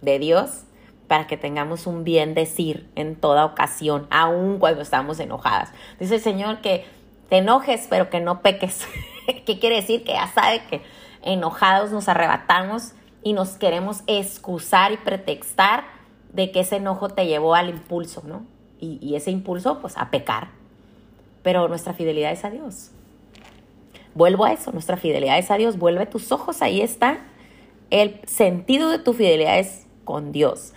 de 0.00 0.18
Dios 0.18 0.64
para 1.08 1.26
que 1.26 1.36
tengamos 1.36 1.86
un 1.86 2.04
bien 2.04 2.34
decir 2.34 2.88
en 2.94 3.16
toda 3.16 3.44
ocasión, 3.44 4.06
aun 4.10 4.58
cuando 4.58 4.80
estamos 4.80 5.20
enojadas. 5.20 5.70
Dice 6.00 6.16
el 6.16 6.20
Señor 6.20 6.60
que 6.60 6.86
te 7.28 7.38
enojes, 7.38 7.86
pero 7.90 8.10
que 8.10 8.20
no 8.20 8.40
peques. 8.40 8.86
¿Qué 9.46 9.58
quiere 9.58 9.76
decir? 9.76 10.04
Que 10.04 10.12
ya 10.12 10.28
sabe 10.28 10.62
que 10.70 10.82
enojados 11.22 11.90
nos 11.90 12.08
arrebatamos 12.08 12.92
y 13.22 13.32
nos 13.32 13.50
queremos 13.56 14.02
excusar 14.06 14.92
y 14.92 14.96
pretextar 14.98 15.84
de 16.32 16.50
que 16.50 16.60
ese 16.60 16.76
enojo 16.76 17.08
te 17.10 17.26
llevó 17.26 17.54
al 17.54 17.68
impulso, 17.68 18.22
¿no? 18.26 18.44
Y, 18.80 18.98
y 19.00 19.14
ese 19.14 19.30
impulso, 19.30 19.80
pues, 19.80 19.96
a 19.96 20.10
pecar. 20.10 20.48
Pero 21.42 21.68
nuestra 21.68 21.94
fidelidad 21.94 22.32
es 22.32 22.44
a 22.44 22.50
Dios. 22.50 22.90
Vuelvo 24.14 24.44
a 24.44 24.52
eso, 24.52 24.70
nuestra 24.72 24.96
fidelidad 24.96 25.38
es 25.38 25.50
a 25.50 25.56
Dios. 25.56 25.78
Vuelve 25.78 26.06
tus 26.06 26.30
ojos, 26.32 26.62
ahí 26.62 26.80
está. 26.80 27.18
El 27.90 28.20
sentido 28.26 28.90
de 28.90 28.98
tu 28.98 29.12
fidelidad 29.12 29.58
es 29.58 29.86
con 30.04 30.32
Dios. 30.32 30.72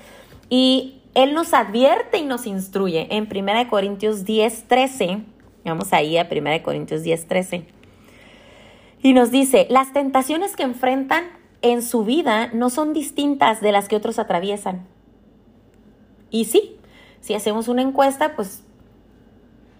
Y 0.49 1.01
Él 1.13 1.33
nos 1.33 1.53
advierte 1.53 2.17
y 2.17 2.25
nos 2.25 2.47
instruye 2.47 3.07
en 3.11 3.27
1 3.31 3.69
Corintios 3.69 4.25
10, 4.25 4.67
13. 4.67 5.19
Vamos 5.65 5.93
ahí 5.93 6.17
a 6.17 6.27
1 6.29 6.63
Corintios 6.63 7.03
10, 7.03 7.27
13. 7.27 7.65
Y 9.03 9.13
nos 9.13 9.31
dice, 9.31 9.67
las 9.69 9.93
tentaciones 9.93 10.55
que 10.55 10.63
enfrentan 10.63 11.25
en 11.61 11.81
su 11.81 12.03
vida 12.03 12.47
no 12.53 12.69
son 12.69 12.93
distintas 12.93 13.61
de 13.61 13.71
las 13.71 13.87
que 13.87 13.95
otros 13.95 14.19
atraviesan. 14.19 14.85
Y 16.29 16.45
sí, 16.45 16.77
si 17.21 17.33
hacemos 17.33 17.67
una 17.67 17.81
encuesta, 17.81 18.35
pues 18.35 18.63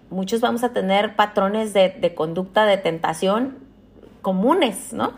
muchos 0.10 0.42
vamos 0.42 0.64
a 0.64 0.74
tener 0.74 1.16
patrones 1.16 1.74
de, 1.74 2.14
conducta 2.16 2.66
de 2.66 2.78
tentación 2.78 3.58
comunes, 4.22 4.94
¿no? 4.94 5.14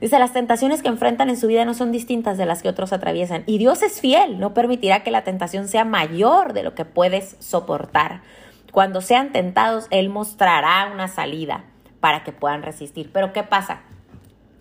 Dice, 0.00 0.18
las 0.18 0.32
tentaciones 0.32 0.80
que 0.80 0.88
enfrentan 0.88 1.28
en 1.28 1.36
su 1.36 1.48
vida 1.48 1.64
no 1.64 1.74
son 1.74 1.90
distintas 1.90 2.38
de 2.38 2.46
las 2.46 2.62
que 2.62 2.68
otros 2.68 2.92
atraviesan. 2.92 3.42
Y 3.46 3.58
Dios 3.58 3.82
es 3.82 4.00
fiel, 4.00 4.38
no 4.38 4.54
permitirá 4.54 5.02
que 5.02 5.10
la 5.10 5.24
tentación 5.24 5.66
sea 5.66 5.84
mayor 5.84 6.52
de 6.52 6.62
lo 6.62 6.74
que 6.74 6.84
puedes 6.84 7.36
soportar. 7.40 8.22
Cuando 8.70 9.00
sean 9.00 9.32
tentados, 9.32 9.88
Él 9.90 10.08
mostrará 10.08 10.90
una 10.92 11.08
salida 11.08 11.64
para 12.00 12.22
que 12.22 12.30
puedan 12.30 12.62
resistir. 12.62 13.10
Pero 13.12 13.32
¿qué 13.32 13.42
pasa? 13.42 13.80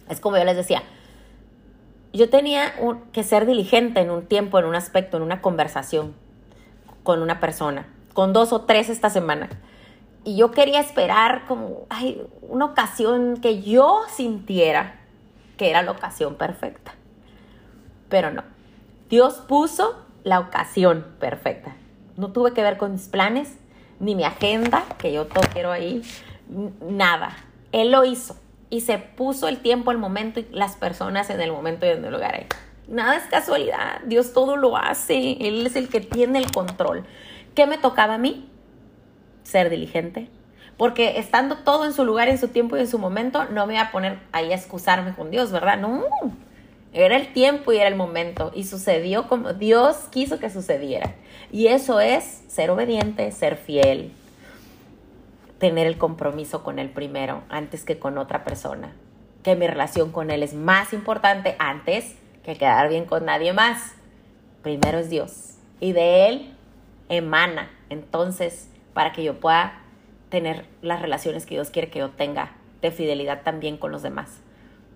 Es 0.10 0.20
como 0.20 0.38
yo 0.38 0.44
les 0.44 0.56
decía, 0.56 0.82
yo 2.14 2.30
tenía 2.30 2.74
que 3.12 3.24
ser 3.24 3.46
diligente 3.46 4.00
en 4.00 4.10
un 4.10 4.26
tiempo, 4.26 4.58
en 4.58 4.66
un 4.66 4.76
aspecto, 4.76 5.18
en 5.18 5.24
una 5.24 5.42
conversación 5.42 6.16
con 7.04 7.22
una 7.22 7.40
persona, 7.40 7.88
con 8.18 8.34
dos 8.34 8.52
o 8.52 8.62
tres 8.62 8.90
esta 8.90 9.12
semana. 9.12 9.48
Y 10.24 10.38
yo 10.38 10.50
quería 10.50 10.80
esperar 10.80 11.46
como 11.48 11.86
ay, 11.88 12.20
una 12.42 12.66
ocasión 12.66 13.38
que 13.38 13.62
yo 13.62 14.02
sintiera 14.10 14.96
que 15.56 15.70
era 15.70 15.84
la 15.84 15.92
ocasión 15.92 16.34
perfecta. 16.34 16.96
Pero 18.10 18.32
no, 18.32 18.42
Dios 19.08 19.36
puso 19.48 20.04
la 20.24 20.40
ocasión 20.40 21.06
perfecta. 21.20 21.76
No 22.16 22.32
tuve 22.32 22.54
que 22.54 22.64
ver 22.64 22.78
con 22.78 22.94
mis 22.94 23.08
planes, 23.08 23.56
ni 24.00 24.16
mi 24.16 24.24
agenda, 24.24 24.84
que 24.98 25.14
yo 25.14 25.28
todo 25.28 25.44
quiero 25.54 25.72
ahí, 25.72 26.02
nada. 26.82 27.38
Él 27.72 27.92
lo 27.92 28.04
hizo 28.04 28.36
y 28.72 28.82
se 28.82 28.98
puso 28.98 29.48
el 29.48 29.60
tiempo, 29.60 29.92
el 29.92 30.00
momento 30.00 30.40
y 30.40 30.48
las 30.50 30.76
personas 30.76 31.30
en 31.30 31.40
el 31.40 31.52
momento 31.52 31.86
y 31.86 31.90
en 31.90 32.04
el 32.04 32.12
lugar 32.12 32.34
ahí. 32.34 32.48
Nada 32.88 33.18
es 33.18 33.26
casualidad, 33.26 34.02
Dios 34.06 34.34
todo 34.34 34.56
lo 34.56 34.76
hace, 34.76 35.38
Él 35.40 35.68
es 35.68 35.76
el 35.76 35.88
que 35.88 36.02
tiene 36.02 36.40
el 36.40 36.52
control. 36.52 37.06
¿Qué 37.58 37.66
me 37.66 37.80
tocaba 37.80 38.14
a 38.14 38.18
mí? 38.20 38.48
Ser 39.42 39.72
diligente, 39.72 40.28
porque 40.78 41.18
estando 41.18 41.58
todo 41.58 41.86
en 41.86 41.94
su 41.94 42.06
lugar, 42.06 42.30
en 42.30 42.38
su 42.38 42.50
tiempo 42.50 42.78
y 42.78 42.82
en 42.82 42.88
su 42.88 43.00
momento, 43.00 43.46
no 43.46 43.66
me 43.66 43.74
voy 43.74 43.82
a 43.82 43.92
poner 43.92 44.20
ahí 44.32 44.52
a 44.52 44.56
excusarme 44.56 45.16
con 45.16 45.32
Dios, 45.32 45.52
¿verdad? 45.52 45.80
No, 45.80 46.04
era 46.94 47.16
el 47.16 47.34
tiempo 47.34 47.74
y 47.74 47.78
era 47.78 47.88
el 47.88 47.96
momento 47.96 48.52
y 48.54 48.66
sucedió 48.66 49.28
como 49.28 49.54
Dios 49.54 49.96
quiso 50.12 50.38
que 50.38 50.52
sucediera. 50.52 51.16
Y 51.52 51.66
eso 51.66 52.00
es 52.00 52.44
ser 52.48 52.70
obediente, 52.70 53.32
ser 53.32 53.58
fiel. 53.58 54.12
tener 55.58 55.88
el 55.88 55.98
compromiso 55.98 56.64
con 56.64 56.78
Él 56.78 56.92
primero 56.92 57.42
antes 57.50 57.84
que 57.84 57.98
con 57.98 58.20
otra 58.20 58.44
persona. 58.44 58.94
Que 59.42 59.56
mi 59.56 59.66
relación 59.66 60.12
con 60.12 60.30
Él 60.30 60.44
es 60.44 60.54
más 60.54 60.94
importante 60.94 61.56
antes 61.58 62.18
que 62.44 62.56
quedar 62.56 62.88
bien 62.88 63.06
con 63.06 63.26
nadie 63.26 63.52
más. 63.52 63.96
Primero 64.62 65.00
es 65.00 65.10
Dios 65.10 65.56
y 65.80 65.94
de 65.94 66.28
Él 66.28 66.57
emana. 67.10 67.70
Entonces, 67.90 68.70
para 68.94 69.12
que 69.12 69.24
yo 69.24 69.40
pueda 69.40 69.82
tener 70.30 70.66
las 70.82 71.02
relaciones 71.02 71.46
que 71.46 71.56
Dios 71.56 71.70
quiere 71.70 71.90
que 71.90 72.00
yo 72.00 72.10
tenga 72.10 72.54
de 72.82 72.92
fidelidad 72.92 73.44
también 73.44 73.78
con 73.78 73.92
los 73.92 74.02
demás. 74.02 74.40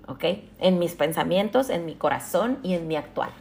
¿Ok? 0.08 0.26
En 0.60 0.80
mis 0.80 0.96
pensamientos, 0.96 1.70
en 1.70 1.86
mi 1.86 1.96
corazón 1.96 2.60
y 2.64 2.74
en 2.74 2.88
mi 2.88 2.96
actual. 2.96 3.32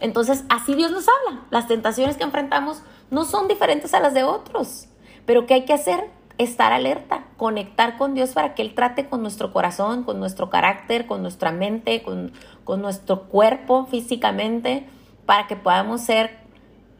Entonces, 0.00 0.44
así 0.48 0.74
Dios 0.74 0.90
nos 0.90 1.06
habla. 1.08 1.42
Las 1.50 1.68
tentaciones 1.68 2.16
que 2.16 2.24
enfrentamos 2.24 2.82
no 3.10 3.24
son 3.24 3.48
diferentes 3.48 3.94
a 3.94 4.00
las 4.00 4.14
de 4.14 4.24
otros. 4.24 4.86
Pero 5.26 5.46
¿qué 5.46 5.54
hay 5.54 5.64
que 5.64 5.72
hacer? 5.72 6.08
Estar 6.38 6.72
alerta, 6.72 7.24
conectar 7.36 7.98
con 7.98 8.14
Dios 8.14 8.30
para 8.30 8.54
que 8.54 8.62
Él 8.62 8.74
trate 8.74 9.08
con 9.08 9.20
nuestro 9.20 9.52
corazón, 9.52 10.04
con 10.04 10.18
nuestro 10.18 10.48
carácter, 10.48 11.06
con 11.06 11.20
nuestra 11.20 11.52
mente, 11.52 12.02
con, 12.02 12.32
nuestro 12.80 13.24
cuerpo 13.24 13.86
físicamente, 13.86 14.86
para 15.26 15.48
que 15.48 15.56
podamos 15.56 16.00
ser 16.00 16.39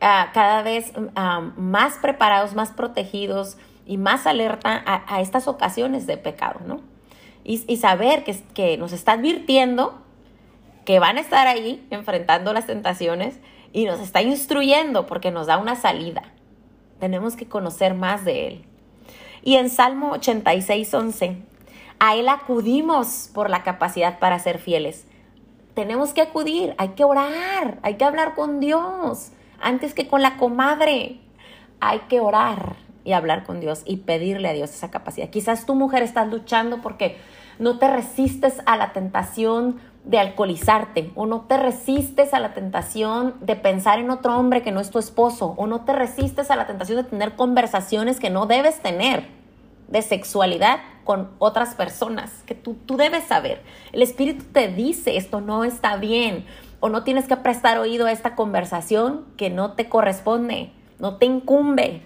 ah, 0.00 0.30
cada 0.32 0.62
vez 0.62 0.92
ah, 1.16 1.52
más 1.56 1.98
preparados, 1.98 2.54
más 2.54 2.70
protegidos 2.70 3.56
y 3.86 3.96
más 3.96 4.26
alerta 4.26 4.82
a, 4.86 5.20
estas 5.20 5.48
ocasiones 5.48 6.06
de 6.06 6.16
pecado, 6.16 6.60
¿no? 6.66 6.80
Y, 7.42 7.76
saber 7.78 8.22
que, 8.22 8.38
que 8.54 8.76
nos 8.76 8.92
está 8.92 9.12
advirtiendo 9.12 10.00
que 10.84 10.98
van 10.98 11.16
a 11.16 11.20
estar 11.20 11.46
ahí 11.46 11.84
enfrentando 11.90 12.52
las 12.52 12.66
tentaciones 12.66 13.40
y 13.72 13.86
nos 13.86 14.00
está 14.00 14.22
instruyendo 14.22 15.06
porque 15.06 15.30
nos 15.30 15.46
da 15.46 15.58
una 15.58 15.74
salida. 15.74 16.22
Tenemos 17.00 17.36
que 17.36 17.46
conocer 17.46 17.94
más 17.94 18.24
de 18.24 18.46
Él. 18.46 18.64
Y 19.42 19.56
en 19.56 19.70
Salmo 19.70 20.12
86, 20.12 20.92
11, 20.92 21.36
a 21.98 22.16
Él 22.16 22.28
acudimos 22.28 23.30
por 23.32 23.50
la 23.50 23.62
capacidad 23.62 24.18
para 24.18 24.38
ser 24.38 24.58
fieles. 24.58 25.06
Tenemos 25.74 26.12
que 26.12 26.20
acudir, 26.20 26.74
hay 26.78 26.90
que 26.90 27.04
orar, 27.04 27.78
hay 27.82 27.94
que 27.94 28.04
hablar 28.04 28.34
con 28.34 28.60
Dios 28.60 29.32
antes 29.60 29.94
que 29.94 30.08
con 30.08 30.22
la 30.22 30.36
comadre. 30.36 31.20
Hay 31.82 32.00
que 32.08 32.20
orar 32.20 32.76
y 33.04 33.12
hablar 33.12 33.44
con 33.44 33.60
Dios 33.60 33.82
y 33.86 33.98
pedirle 33.98 34.48
a 34.48 34.52
Dios 34.52 34.70
esa 34.70 34.90
capacidad. 34.90 35.30
Quizás 35.30 35.64
tu 35.64 35.74
mujer 35.74 36.02
estás 36.02 36.28
luchando 36.28 36.82
porque 36.82 37.16
no 37.58 37.78
te 37.78 37.88
resistes 37.88 38.60
a 38.66 38.76
la 38.76 38.92
tentación 38.92 39.80
de 40.04 40.18
alcoholizarte 40.18 41.10
o 41.14 41.26
no 41.26 41.42
te 41.42 41.58
resistes 41.58 42.32
a 42.32 42.40
la 42.40 42.54
tentación 42.54 43.34
de 43.40 43.56
pensar 43.56 43.98
en 43.98 44.10
otro 44.10 44.36
hombre 44.36 44.62
que 44.62 44.72
no 44.72 44.80
es 44.80 44.90
tu 44.90 44.98
esposo 44.98 45.54
o 45.56 45.66
no 45.66 45.84
te 45.84 45.92
resistes 45.92 46.50
a 46.50 46.56
la 46.56 46.66
tentación 46.66 47.02
de 47.02 47.04
tener 47.04 47.36
conversaciones 47.36 48.18
que 48.18 48.30
no 48.30 48.46
debes 48.46 48.80
tener 48.80 49.28
de 49.88 50.02
sexualidad 50.02 50.80
con 51.04 51.30
otras 51.38 51.74
personas, 51.74 52.30
que 52.46 52.54
tú, 52.54 52.76
tú 52.86 52.96
debes 52.96 53.24
saber. 53.24 53.62
El 53.92 54.02
Espíritu 54.02 54.44
te 54.52 54.68
dice 54.68 55.16
esto 55.16 55.40
no 55.40 55.64
está 55.64 55.96
bien 55.96 56.46
o 56.80 56.88
no 56.88 57.04
tienes 57.04 57.26
que 57.26 57.36
prestar 57.36 57.78
oído 57.78 58.06
a 58.06 58.12
esta 58.12 58.34
conversación 58.34 59.26
que 59.36 59.50
no 59.50 59.72
te 59.72 59.88
corresponde, 59.88 60.72
no 60.98 61.16
te 61.16 61.26
incumbe. 61.26 62.02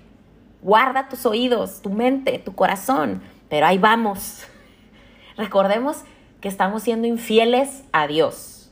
Guarda 0.63 1.09
tus 1.09 1.25
oídos, 1.27 1.81
tu 1.81 1.91
mente, 1.91 2.39
tu 2.39 2.55
corazón, 2.55 3.23
pero 3.49 3.67
ahí 3.67 3.79
vamos. 3.79 4.45
Recordemos 5.37 6.03
que 6.41 6.49
estamos 6.49 6.83
siendo 6.83 7.07
infieles 7.07 7.85
a 7.93 8.07
Dios. 8.07 8.71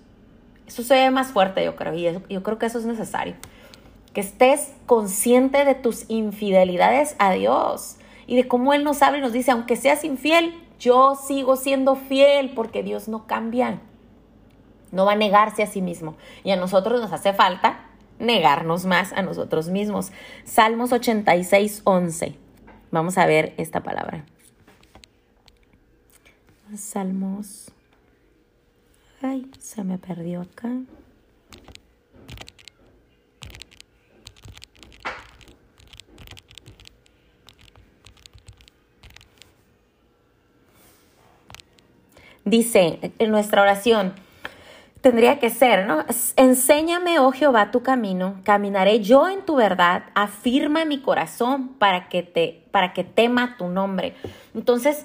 Eso 0.66 0.82
se 0.82 0.94
ve 0.94 1.10
más 1.10 1.28
fuerte, 1.28 1.64
yo 1.64 1.76
creo, 1.76 1.94
y 1.94 2.32
yo 2.32 2.42
creo 2.42 2.58
que 2.58 2.66
eso 2.66 2.78
es 2.78 2.84
necesario. 2.84 3.34
Que 4.12 4.20
estés 4.20 4.72
consciente 4.86 5.64
de 5.64 5.74
tus 5.74 6.08
infidelidades 6.08 7.14
a 7.18 7.32
Dios 7.32 7.96
y 8.26 8.36
de 8.36 8.48
cómo 8.48 8.72
Él 8.74 8.84
nos 8.84 9.02
habla 9.02 9.18
y 9.18 9.20
nos 9.20 9.32
dice, 9.32 9.50
aunque 9.50 9.76
seas 9.76 10.04
infiel, 10.04 10.54
yo 10.78 11.14
sigo 11.14 11.56
siendo 11.56 11.94
fiel 11.94 12.52
porque 12.54 12.82
Dios 12.82 13.08
no 13.08 13.26
cambia. 13.26 13.80
No 14.92 15.04
va 15.04 15.12
a 15.12 15.16
negarse 15.16 15.64
a 15.64 15.66
sí 15.66 15.82
mismo. 15.82 16.16
Y 16.44 16.52
a 16.52 16.56
nosotros 16.56 17.00
nos 17.00 17.12
hace 17.12 17.32
falta 17.32 17.88
negarnos 18.20 18.84
más 18.84 19.12
a 19.12 19.22
nosotros 19.22 19.68
mismos. 19.68 20.12
Salmos 20.44 20.92
86, 20.92 21.82
11. 21.84 22.36
Vamos 22.92 23.18
a 23.18 23.26
ver 23.26 23.54
esta 23.56 23.82
palabra. 23.82 24.24
Salmos. 26.76 27.72
Ay, 29.20 29.50
se 29.58 29.84
me 29.84 29.98
perdió 29.98 30.42
acá. 30.42 30.70
Dice 42.44 43.12
en 43.18 43.30
nuestra 43.30 43.62
oración, 43.62 44.14
tendría 45.02 45.40
que 45.40 45.50
ser, 45.50 45.86
¿no? 45.86 46.04
Enséñame, 46.36 47.18
oh 47.18 47.32
Jehová, 47.32 47.70
tu 47.70 47.82
camino, 47.82 48.36
caminaré 48.44 49.00
yo 49.00 49.28
en 49.28 49.44
tu 49.44 49.56
verdad, 49.56 50.04
afirma 50.14 50.84
mi 50.84 51.00
corazón 51.00 51.68
para 51.74 52.08
que 52.08 52.22
te, 52.22 52.62
para 52.70 52.92
que 52.92 53.04
tema 53.04 53.56
tu 53.58 53.68
nombre. 53.68 54.14
Entonces, 54.54 55.04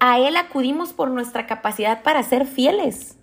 a 0.00 0.18
Él 0.18 0.36
acudimos 0.36 0.92
por 0.92 1.08
nuestra 1.08 1.46
capacidad 1.46 2.02
para 2.02 2.22
ser 2.24 2.46
fieles. 2.46 3.16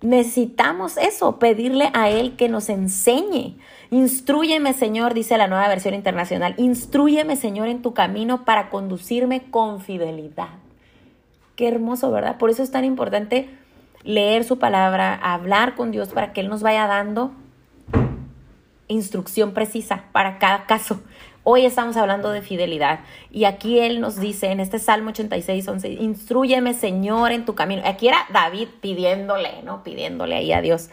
Necesitamos 0.00 0.96
eso, 0.96 1.38
pedirle 1.38 1.90
a 1.92 2.08
Él 2.08 2.36
que 2.36 2.48
nos 2.48 2.70
enseñe. 2.70 3.58
Instrúyeme, 3.90 4.72
Señor, 4.72 5.12
dice 5.12 5.36
la 5.36 5.46
nueva 5.46 5.68
versión 5.68 5.92
internacional. 5.94 6.54
Instrúyeme, 6.56 7.36
Señor, 7.36 7.68
en 7.68 7.82
tu 7.82 7.92
camino 7.92 8.46
para 8.46 8.70
conducirme 8.70 9.50
con 9.50 9.82
fidelidad. 9.82 10.48
Qué 11.54 11.68
hermoso, 11.68 12.10
¿verdad? 12.10 12.38
Por 12.38 12.48
eso 12.48 12.62
es 12.62 12.70
tan 12.70 12.84
importante 12.84 13.48
leer 14.04 14.44
su 14.44 14.58
palabra, 14.58 15.14
hablar 15.14 15.74
con 15.74 15.90
Dios 15.90 16.10
para 16.10 16.32
que 16.32 16.40
Él 16.40 16.48
nos 16.48 16.62
vaya 16.62 16.86
dando 16.86 17.32
instrucción 18.88 19.52
precisa 19.52 20.04
para 20.12 20.38
cada 20.38 20.66
caso. 20.66 21.00
Hoy 21.42 21.66
estamos 21.66 21.96
hablando 21.96 22.30
de 22.30 22.40
fidelidad 22.40 23.00
y 23.30 23.44
aquí 23.44 23.78
Él 23.78 24.00
nos 24.00 24.18
dice 24.18 24.50
en 24.50 24.60
este 24.60 24.78
Salmo 24.78 25.10
86, 25.10 25.68
11, 25.68 25.88
instruyeme 25.92 26.72
Señor 26.72 27.32
en 27.32 27.44
tu 27.44 27.54
camino. 27.54 27.82
Aquí 27.84 28.08
era 28.08 28.18
David 28.32 28.68
pidiéndole, 28.80 29.62
¿no? 29.62 29.82
Pidiéndole 29.82 30.36
ahí 30.36 30.52
a 30.52 30.62
Dios, 30.62 30.88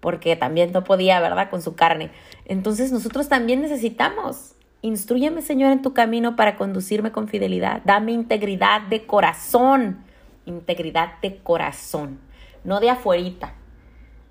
porque 0.00 0.36
también 0.36 0.72
no 0.72 0.84
podía, 0.84 1.20
¿verdad? 1.20 1.50
Con 1.50 1.62
su 1.62 1.74
carne. 1.74 2.10
Entonces 2.44 2.92
nosotros 2.92 3.28
también 3.28 3.60
necesitamos, 3.60 4.54
instruyeme 4.82 5.42
Señor 5.42 5.72
en 5.72 5.82
tu 5.82 5.94
camino 5.94 6.36
para 6.36 6.56
conducirme 6.56 7.10
con 7.10 7.26
fidelidad. 7.26 7.82
Dame 7.84 8.12
integridad 8.12 8.82
de 8.82 9.04
corazón, 9.04 10.04
integridad 10.46 11.20
de 11.22 11.38
corazón, 11.38 12.20
no 12.64 12.80
de 12.80 12.90
afuerita, 12.90 13.54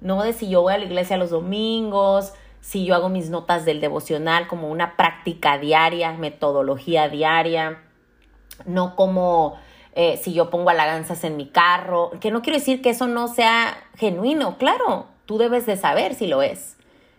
no 0.02 0.24
de 0.24 0.34
si 0.34 0.50
yo 0.50 0.62
voy 0.62 0.74
a 0.74 0.78
la 0.78 0.86
iglesia 0.86 1.18
los 1.18 1.30
domingos, 1.30 2.34
si 2.62 2.86
yo 2.86 2.96
hago 2.96 3.10
mis 3.10 3.30
notas 3.30 3.66
del 3.66 3.80
devocional 3.80 4.48
como 4.48 4.70
una 4.70 4.98
práctica 4.98 5.58
diaria, 5.58 6.12
metodología 6.14 7.08
diaria, 7.10 7.82
no 8.66 8.96
como 8.96 9.56
eh, 9.94 10.18
si 10.18 10.34
yo 10.34 10.50
pongo 10.50 10.70
alabanzas 10.70 11.24
en 11.24 11.38
mi 11.38 11.48
carro, 11.48 12.12
que 12.20 12.32
no 12.32 12.42
quiero 12.42 12.60
decir 12.60 12.82
que 12.82 12.90
eso 12.90 13.08
no 13.08 13.28
sea 13.28 13.78
genuino, 13.96 14.58
claro, 14.58 15.08
tú 15.26 15.38
debes 15.38 15.66
de 15.66 15.78
saber 15.78 16.14
si 16.14 16.28
lo 16.28 16.42
es. 16.42 16.76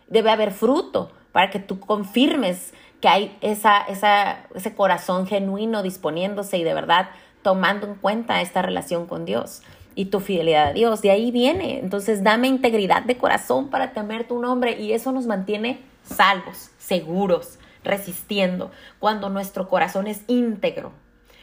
Debe 0.09 0.31
haber 0.31 0.53
fruto 0.53 1.11
para 1.33 1.51
que 1.51 1.59
tú 1.59 1.81
confirmes 1.81 2.73
que 3.01 3.09
hay 3.09 3.39
esa, 3.41 3.83
esa, 3.83 4.47
ese 4.55 4.75
corazón 4.75 5.27
genuino 5.27 5.83
disponiéndose 5.83 6.59
y 6.59 6.65
de 6.65 6.75
verdad 6.75 7.11
tomando 7.43 7.87
en 7.87 7.95
cuenta 7.95 8.41
esta 8.41 8.63
relación 8.63 9.07
con 9.07 9.25
Dios 9.25 9.63
y 9.99 10.05
tu 10.05 10.21
fidelidad 10.21 10.69
a 10.69 10.73
Dios. 10.73 11.03
De 11.03 11.11
ahí 11.11 11.33
viene. 11.33 11.81
Entonces, 11.81 12.23
dame 12.23 12.47
integridad 12.47 13.03
de 13.03 13.19
corazón 13.19 13.69
para 13.69 13.91
temer 13.91 14.29
tu 14.29 14.39
nombre 14.39 14.81
y 14.81 14.93
eso 14.93 15.11
nos 15.11 15.27
mantiene 15.27 15.81
salvos, 16.05 16.71
seguros, 16.79 17.59
resistiendo. 17.83 18.71
Cuando 19.01 19.29
nuestro 19.29 19.69
corazón 19.69 20.07
es 20.07 20.21
íntegro, 20.29 20.93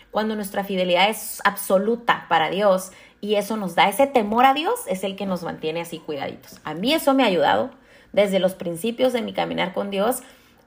cuando 0.09 0.37
nuestra 0.37 0.63
fidelidad 0.63 1.09
es 1.09 1.41
absoluta 1.43 2.27
para 2.29 2.49
Dios 2.49 2.93
y 3.19 3.35
eso 3.35 3.57
nos 3.57 3.75
da 3.75 3.89
ese 3.89 4.07
temor 4.07 4.45
a 4.45 4.53
Dios, 4.53 4.79
es 4.87 5.03
el 5.03 5.17
que 5.17 5.25
nos 5.25 5.43
mantiene 5.43 5.81
así 5.81 5.99
cuidaditos. 5.99 6.61
A 6.63 6.75
mí 6.75 6.93
eso 6.93 7.13
me 7.13 7.23
ha 7.23 7.27
ayudado 7.27 7.71
desde 8.13 8.39
los 8.39 8.53
principios 8.53 9.11
de 9.11 9.21
mi 9.21 9.33
caminar 9.33 9.73
con 9.73 9.91
Dios, 9.91 10.21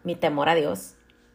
mi 0.05 0.15
temor 0.15 0.51
a 0.51 0.55
Dios. 0.55 0.93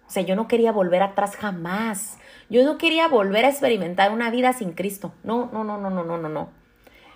O 0.08 0.12
sea, 0.12 0.22
yo 0.22 0.36
no 0.36 0.48
quería 0.48 0.72
volver 0.72 1.02
atrás 1.02 1.36
jamás. 1.36 2.20
Yo 2.54 2.64
no 2.64 2.78
quería 2.78 3.08
volver 3.08 3.46
a 3.46 3.50
experimentar 3.50 4.12
una 4.12 4.30
vida 4.30 4.54
sin 4.54 4.74
Cristo. 4.74 5.12
No, 5.24 5.50
no, 5.52 5.64
no, 5.64 5.80
no, 5.80 5.90
no, 5.90 6.04
no, 6.04 6.20
no, 6.20 6.30
no. 6.30 6.50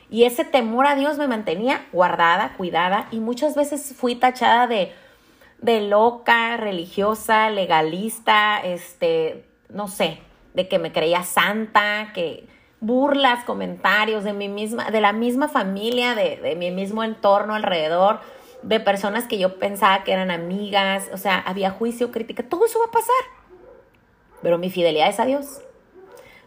Y 0.10 0.24
ese 0.24 0.44
temor 0.44 0.88
a 0.88 0.96
Dios 0.96 1.20
me 1.20 1.28
mantenía 1.28 1.86
guardada, 1.94 2.56
cuidada 2.58 3.08
y 3.12 3.20
muchas 3.20 3.54
veces 3.54 3.94
fui 3.96 4.16
tachada 4.16 4.66
de, 4.66 4.92
de 5.60 5.82
loca, 5.82 6.58
religiosa, 6.58 7.52
legalista, 7.52 8.60
este, 8.64 9.46
no 9.70 9.88
sé, 9.88 10.22
de 10.56 10.68
que 10.68 10.80
me 10.80 10.92
creía 10.92 11.22
santa, 11.22 12.14
que 12.16 12.48
burlas, 12.80 13.44
comentarios 13.44 14.24
de 14.24 14.34
mi 14.34 14.50
misma, 14.50 14.90
de 14.90 15.02
la 15.02 15.14
misma 15.14 15.50
familia, 15.50 16.16
de, 16.16 16.38
de 16.38 16.56
mi 16.56 16.72
mismo 16.72 17.04
entorno 17.04 17.54
alrededor, 17.54 18.22
de 18.64 18.80
personas 18.80 19.28
que 19.28 19.38
yo 19.38 19.60
pensaba 19.60 20.04
que 20.04 20.14
eran 20.14 20.32
amigas, 20.32 21.12
o 21.14 21.18
sea, 21.18 21.38
había 21.38 21.70
juicio, 21.70 22.10
crítica, 22.10 22.42
todo 22.42 22.66
eso 22.66 22.80
va 22.80 22.86
a 22.86 22.92
pasar. 22.92 23.37
Pero 24.48 24.58
mi 24.58 24.70
fidelidad 24.70 25.10
es 25.10 25.20
a 25.20 25.26
Dios. 25.26 25.60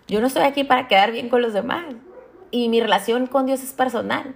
Yo 0.09 0.23
no 0.23 0.29
estoy 0.29 0.45
aquí 0.45 0.65
para 0.65 0.89
quedar 0.89 1.13
bien 1.13 1.29
con 1.29 1.43
los 1.43 1.53
demás. 1.53 1.85
Y 2.51 2.71
mi 2.71 2.81
relación 2.81 3.27
con 3.27 3.45
Dios 3.45 3.63
es 3.63 3.75
personal. 3.75 4.35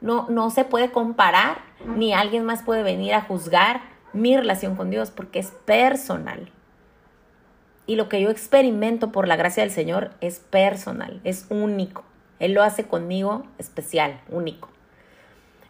No, 0.00 0.26
no 0.30 0.48
se 0.48 0.64
puede 0.64 0.90
comparar, 0.90 1.58
ni 1.84 2.14
alguien 2.14 2.44
más 2.44 2.62
puede 2.62 2.82
venir 2.82 3.12
a 3.12 3.20
juzgar 3.20 3.82
mi 4.14 4.34
relación 4.34 4.74
con 4.74 4.88
Dios, 4.88 5.10
porque 5.10 5.38
es 5.38 5.50
personal. 5.66 6.50
Y 7.86 7.96
lo 7.96 8.08
que 8.08 8.22
yo 8.22 8.30
experimento 8.30 9.12
por 9.12 9.28
la 9.28 9.36
gracia 9.36 9.62
del 9.62 9.70
Señor 9.70 10.12
es 10.22 10.38
personal, 10.38 11.20
es 11.24 11.44
único. 11.50 12.04
Él 12.38 12.54
lo 12.54 12.62
hace 12.62 12.86
conmigo 12.86 13.44
especial, 13.58 14.22
único. 14.30 14.70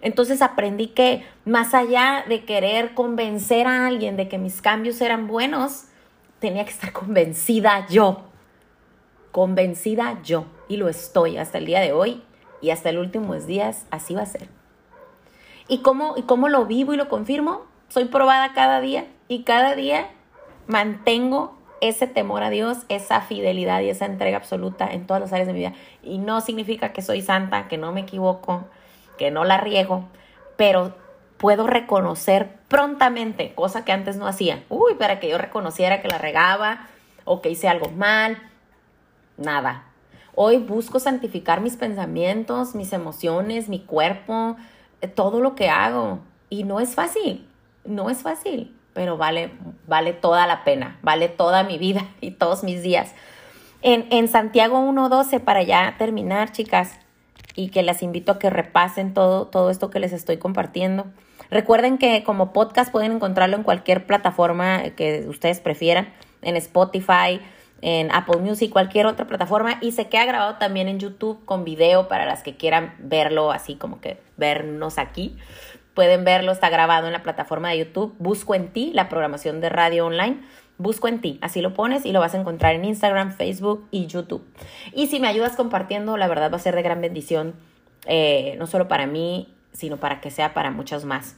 Entonces 0.01 0.41
aprendí 0.41 0.87
que 0.87 1.27
más 1.45 1.75
allá 1.75 2.25
de 2.29 2.45
querer 2.45 2.95
convencer 2.95 3.67
a 3.67 3.89
alguien 3.89 4.17
de 4.17 4.29
que 4.29 4.39
mis 4.39 4.63
cambios 4.63 5.01
eran 5.01 5.27
buenos, 5.27 5.87
tenía 6.45 6.67
que 6.67 6.73
estar 6.73 6.93
convencida 6.93 7.87
yo. 7.89 8.21
Convencida 9.33 10.21
yo. 10.23 10.45
Y 10.69 10.77
lo 10.77 10.91
estoy 10.91 11.39
hasta 11.39 11.57
el 11.57 11.65
día 11.65 11.81
de 11.81 11.95
hoy 11.95 12.23
y 12.61 12.69
hasta 12.69 12.91
el 12.91 12.99
último 12.99 13.35
días, 13.35 13.87
así 13.91 14.15
va 14.15 14.21
a 14.21 14.27
ser. 14.27 14.51
¿Y 15.69 15.79
cómo, 15.79 16.13
¿Y 16.19 16.23
cómo 16.25 16.51
lo 16.51 16.67
vivo 16.67 16.93
y 16.93 16.99
lo 16.99 17.09
confirmo? 17.09 17.63
Soy 17.89 18.05
probada 18.05 18.53
cada 18.53 18.83
día 18.83 19.07
y 19.27 19.45
cada 19.45 19.75
día 19.75 20.11
mantengo 20.67 21.57
ese 21.81 22.07
temor 22.07 22.43
a 22.43 22.51
Dios, 22.51 22.85
esa 22.91 23.23
fidelidad 23.23 23.81
y 23.81 23.89
esa 23.89 24.05
entrega 24.05 24.37
absoluta 24.37 24.87
en 24.93 25.07
todas 25.07 25.23
las 25.23 25.33
áreas 25.33 25.47
de 25.47 25.55
mi 25.55 25.61
vida. 25.61 25.73
Y 26.03 26.19
no 26.19 26.43
significa 26.43 26.93
que 26.93 27.01
soy 27.01 27.23
santa, 27.23 27.69
que 27.69 27.79
no 27.79 27.91
me 27.93 28.03
equivoco, 28.03 28.65
que 29.17 29.31
no 29.31 29.45
la 29.45 29.57
riego, 29.57 30.05
pero 30.59 30.95
puedo 31.45 31.67
reconocer 31.67 32.57
prontamente, 32.69 33.53
cosa 33.53 33.85
que 33.85 33.93
antes 33.93 34.17
no 34.17 34.27
hacía. 34.27 34.65
Uy, 34.71 34.95
para 34.95 35.21
que 35.21 35.29
yo 35.29 35.37
reconociera 35.37 36.01
que 36.01 36.09
la 36.09 36.17
regaba 36.17 36.89
o 37.27 37.43
que 37.43 37.51
hice 37.51 37.69
algo 37.69 37.91
mal. 37.91 38.39
Nada. 39.37 39.85
Hoy 40.35 40.57
busco 40.57 41.01
santificar 41.01 41.61
mis 41.61 41.77
pensamientos, 41.77 42.75
mis 42.75 42.95
emociones, 42.95 43.69
mi 43.69 43.81
cuerpo, 43.81 44.57
eh, 45.03 45.07
todo 45.07 45.43
lo 45.43 45.55
que 45.55 45.69
hago. 45.69 46.21
Y 46.49 46.65
no 46.65 46.81
es 46.81 46.95
fácil, 46.95 47.47
no 47.85 48.09
es 48.09 48.23
fácil 48.23 48.75
pero 48.95 49.19
vale, 49.19 49.51
vale 49.87 50.15
toda 50.15 50.47
la 50.47 50.65
pena, 50.65 50.99
vale 51.03 51.29
toda 51.29 51.63
mi 51.63 51.77
vida 51.77 52.07
y 52.23 52.31
todos 52.31 52.65
mis 52.65 52.81
días. 52.81 53.13
En, 53.83 54.07
en 54.11 54.29
Santiago 54.29 54.79
1.12, 54.79 55.41
para 55.41 55.63
ya 55.63 55.97
terminar, 55.99 56.53
chicas, 56.53 56.99
y 57.55 57.69
que 57.69 57.83
las 57.83 58.03
invito 58.03 58.33
a 58.33 58.39
que 58.39 58.49
repasen 58.49 59.13
todo, 59.13 59.47
todo 59.49 59.69
esto 59.69 59.91
que 59.91 60.01
les 60.01 60.15
estoy 60.15 60.39
compartiendo. 60.39 61.05
Recuerden 61.51 61.99
que 61.99 62.23
como 62.25 62.53
podcast 62.53 62.91
pueden 62.91 63.13
encontrarlo 63.13 63.57
en 63.57 63.63
cualquier 63.63 64.07
plataforma 64.07 64.83
que 64.97 65.25
ustedes 65.29 65.61
prefieran, 65.61 66.13
en 66.43 66.57
Spotify, 66.57 67.41
en 67.81 68.11
Apple 68.13 68.39
Music, 68.39 68.71
cualquier 68.71 69.07
otra 69.07 69.27
plataforma, 69.27 69.79
y 69.81 69.93
se 69.93 70.09
queda 70.09 70.25
grabado 70.25 70.57
también 70.57 70.89
en 70.89 70.99
YouTube 70.99 71.45
con 71.45 71.65
video 71.65 72.09
para 72.09 72.25
las 72.25 72.43
que 72.43 72.57
quieran 72.57 72.95
verlo, 72.99 73.53
así 73.53 73.77
como 73.77 74.01
que 74.01 74.19
vernos 74.37 74.99
aquí. 74.99 75.37
Pueden 75.95 76.25
verlo, 76.25 76.51
está 76.51 76.71
grabado 76.71 77.07
en 77.07 77.13
la 77.13 77.23
plataforma 77.23 77.71
de 77.71 77.79
YouTube. 77.79 78.15
Busco 78.19 78.55
en 78.55 78.69
ti, 78.73 78.91
la 78.95 79.09
programación 79.09 79.61
de 79.61 79.69
radio 79.69 80.07
online. 80.07 80.39
Busco 80.77 81.07
en 81.07 81.21
ti, 81.21 81.39
así 81.41 81.61
lo 81.61 81.73
pones 81.73 82.05
y 82.05 82.11
lo 82.11 82.19
vas 82.19 82.35
a 82.35 82.41
encontrar 82.41 82.75
en 82.75 82.85
Instagram, 82.85 83.33
Facebook 83.33 83.87
y 83.93 84.07
YouTube. 84.07 84.45
Y 84.93 85.07
si 85.07 85.21
me 85.21 85.29
ayudas 85.29 85.55
compartiendo, 85.55 86.17
la 86.17 86.27
verdad 86.27 86.51
va 86.51 86.57
a 86.57 86.61
ser 86.61 86.75
de 86.75 86.83
gran 86.83 87.01
bendición, 87.01 87.55
eh, 88.07 88.57
no 88.59 88.67
solo 88.67 88.89
para 88.89 89.07
mí, 89.07 89.54
sino 89.75 89.99
para 89.99 90.23
que 90.23 90.31
sea 90.31 90.55
para 90.55 90.71
muchos 90.71 91.05
más. 91.05 91.37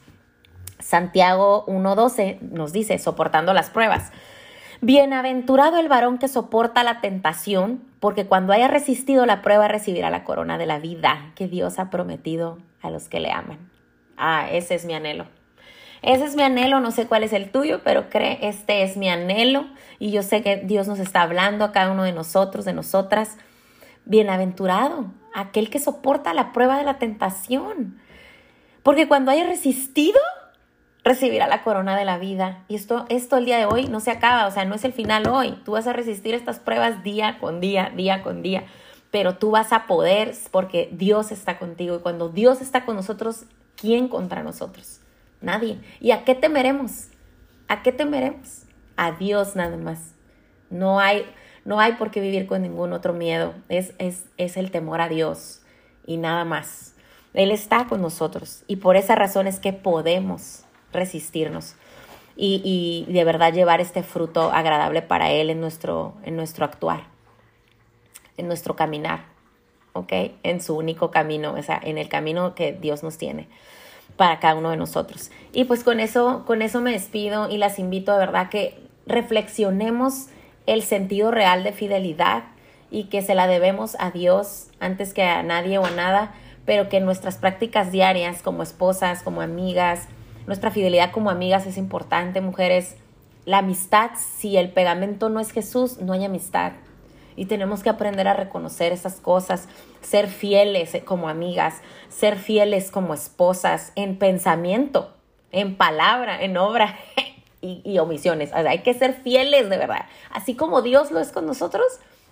Santiago 0.79 1.67
1.12 1.67 2.41
nos 2.41 2.73
dice, 2.73 2.99
soportando 2.99 3.53
las 3.53 3.71
pruebas. 3.71 4.13
Bienaventurado 4.83 5.79
el 5.79 5.89
varón 5.89 6.19
que 6.19 6.29
soporta 6.29 6.85
la 6.85 7.01
tentación, 7.01 7.83
porque 7.99 8.27
cuando 8.27 8.53
haya 8.53 8.69
resistido 8.69 9.25
la 9.25 9.41
prueba 9.41 9.69
recibirá 9.69 10.11
la 10.11 10.23
corona 10.23 10.59
de 10.59 10.67
la 10.67 10.79
vida 10.79 11.33
que 11.35 11.49
Dios 11.49 11.79
ha 11.79 11.91
prometido 11.91 12.59
a 12.83 12.91
los 12.91 13.09
que 13.09 13.21
le 13.21 13.33
aman. 13.33 13.71
Ah, 14.19 14.49
ese 14.51 14.75
es 14.75 14.85
mi 14.85 14.95
anhelo. 14.95 15.27
Ese 16.03 16.25
es 16.25 16.37
mi 16.37 16.43
anhelo, 16.43 16.81
no 16.81 16.91
sé 16.91 17.07
cuál 17.07 17.25
es 17.25 17.33
el 17.33 17.51
tuyo, 17.51 17.81
pero 17.83 18.11
cree, 18.11 18.39
este 18.43 18.83
es 18.83 18.99
mi 18.99 19.09
anhelo 19.09 19.67
y 19.99 20.13
yo 20.13 20.23
sé 20.23 20.43
que 20.43 20.59
Dios 20.59 20.87
nos 20.87 20.99
está 20.99 21.23
hablando 21.23 21.65
a 21.65 21.73
cada 21.73 21.91
uno 21.91 22.05
de 22.05 22.13
nosotros, 22.13 22.67
de 22.67 22.75
nosotras. 22.75 23.39
Bienaventurado, 24.05 25.07
aquel 25.35 25.71
que 25.71 25.81
soporta 25.81 26.35
la 26.35 26.53
prueba 26.53 26.77
de 26.77 26.85
la 26.85 26.99
tentación. 26.99 27.99
Porque 28.87 29.09
cuando 29.09 29.33
haya 29.33 29.45
resistido, 29.45 30.21
recibirá 31.03 31.47
la 31.49 31.63
corona 31.63 31.99
de 31.99 32.05
la 32.05 32.19
vida. 32.19 32.65
Y 32.69 32.77
esto, 32.77 33.05
esto 33.09 33.37
el 33.37 33.45
día 33.45 33.59
de 33.59 33.67
hoy 33.67 33.89
no 33.89 33.99
se 33.99 34.13
acaba, 34.13 34.47
o 34.47 34.51
sea, 34.53 34.65
no 34.65 34.77
es 34.77 34.85
el 34.85 34.93
final 34.93 35.29
hoy. 35.29 35.59
Tú 35.65 35.73
vas 35.73 35.87
a 35.89 35.93
resistir 35.93 36.35
estas 36.35 36.61
pruebas 36.61 37.03
día 37.03 37.39
con 37.41 37.61
día, 37.61 37.93
día 37.95 38.23
con 38.23 38.43
día. 38.43 38.65
Pero 39.11 39.35
tú 39.35 39.51
vas 39.51 39.73
a 39.73 39.87
poder 39.87 40.35
porque 40.53 40.89
Dios 40.93 41.33
está 41.33 41.59
contigo. 41.59 41.97
Y 41.97 41.99
cuando 41.99 42.29
Dios 42.29 42.63
está 42.63 42.85
con 42.85 42.97
nosotros, 42.97 43.47
¿Quién 43.77 44.09
contra 44.09 44.43
nosotros? 44.43 45.01
Nadie. 45.41 45.79
¿Y 46.01 46.11
a 46.11 46.25
qué 46.25 46.35
temeremos? 46.35 47.09
¿A 47.69 47.83
qué 47.83 47.93
temeremos? 47.93 48.63
A 48.97 49.13
Dios 49.13 49.55
nada 49.55 49.77
más. 49.77 50.15
No 50.71 50.99
hay, 50.99 51.27
no 51.65 51.79
hay 51.79 51.93
por 51.93 52.11
qué 52.11 52.21
vivir 52.21 52.47
con 52.47 52.63
ningún 52.63 52.95
otro 52.95 53.13
miedo. 53.13 53.55
Es, 53.69 53.93
es, 53.99 54.25
es 54.39 54.57
el 54.57 54.71
temor 54.71 55.03
a 55.03 55.09
Dios 55.09 55.61
y 56.07 56.17
nada 56.17 56.45
más. 56.45 56.95
Él 57.37 57.51
está 57.51 57.87
con 57.87 58.03
nosotros 58.03 58.65
y 58.67 58.77
por 58.77 58.97
esa 58.97 59.15
razón 59.15 59.47
es 59.47 59.61
que 59.61 59.73
podemos 59.73 60.65
resistirnos 60.93 61.75
y, 62.37 63.07
y 63.09 63.13
de 63.13 63.25
verdad 63.25 63.53
llevar 63.53 63.81
este 63.81 64.03
fruto 64.03 64.51
agradable 64.51 65.03
para 65.03 65.31
Él 65.31 65.51
en 65.51 65.61
nuestro, 65.61 66.15
en 66.25 66.37
nuestro 66.37 66.65
actuar, 66.65 67.05
en 68.37 68.49
nuestro 68.49 68.75
caminar. 68.75 69.37
¿ok? 69.97 70.13
En 70.43 70.61
su 70.61 70.77
único 70.77 71.11
camino, 71.11 71.55
o 71.55 71.63
sea, 71.63 71.81
en 71.83 71.99
el 71.99 72.09
camino 72.09 72.55
que 72.55 72.73
Dios 72.73 73.03
nos 73.03 73.19
tiene 73.19 73.49
para 74.17 74.39
cada 74.39 74.55
uno 74.55 74.71
de 74.71 74.77
nosotros. 74.77 75.31
Y 75.53 75.65
pues 75.65 75.83
con 75.83 76.01
eso, 76.01 76.45
con 76.47 76.63
eso 76.63 76.81
me 76.81 76.93
despido 76.93 77.49
y 77.49 77.59
las 77.59 77.79
invito 77.79 78.13
de 78.13 78.19
verdad 78.19 78.49
que 78.49 78.79
reflexionemos 79.07 80.27
el 80.67 80.83
sentido 80.83 81.31
real 81.31 81.65
de 81.65 81.73
fidelidad 81.73 82.45
y 82.91 83.05
que 83.05 83.23
se 83.23 83.35
la 83.35 83.47
debemos 83.47 83.97
a 83.99 84.11
Dios 84.11 84.69
antes 84.81 85.13
que 85.13 85.23
a 85.23 85.43
nadie 85.43 85.79
o 85.79 85.85
a 85.85 85.91
nada, 85.91 86.35
pero 86.67 86.89
que 86.89 87.01
nuestras 87.01 87.39
prácticas 87.39 87.91
diarias 87.93 88.43
como 88.43 88.63
esposas, 88.63 89.23
como 89.23 89.41
amigas, 89.41 90.09
nuestra 90.47 90.71
fidelidad 90.71 91.13
como 91.13 91.31
amigas 91.31 91.67
es 91.67 91.79
importante, 91.79 92.41
mujeres. 92.41 92.97
La 93.47 93.59
amistad, 93.59 94.11
si 94.19 94.57
el 94.57 94.71
pegamento 94.71 95.29
no 95.29 95.41
es 95.41 95.53
Jesús, 95.53 95.99
no 95.99 96.13
hay 96.13 96.25
amistad 96.25 96.73
y 97.37 97.45
tenemos 97.47 97.83
que 97.83 97.91
aprender 97.91 98.27
a 98.27 98.35
reconocer 98.35 98.93
esas 98.93 99.21
cosas, 99.21 99.69
ser 100.01 100.29
fieles 100.29 100.97
como 101.05 101.29
amigas, 101.29 101.83
ser 102.09 102.39
fieles 102.39 102.91
como 102.91 103.15
esposas 103.15 103.93
en 103.95 104.19
pensamiento, 104.19 105.13
en 105.53 105.77
palabra, 105.77 106.43
en 106.43 106.57
obra 106.57 106.97
y, 107.61 107.99
omisiones. 107.99 108.53
hay 108.53 108.79
que 108.81 108.95
ser 108.95 109.13
fieles 109.13 109.69
de 109.69 109.77
verdad. 109.77 110.07
Así 110.33 110.55
como 110.55 110.83
Dios 110.83 111.11
lo 111.11 111.21
es 111.21 111.31
con 111.31 111.47
nosotros, 111.47 111.87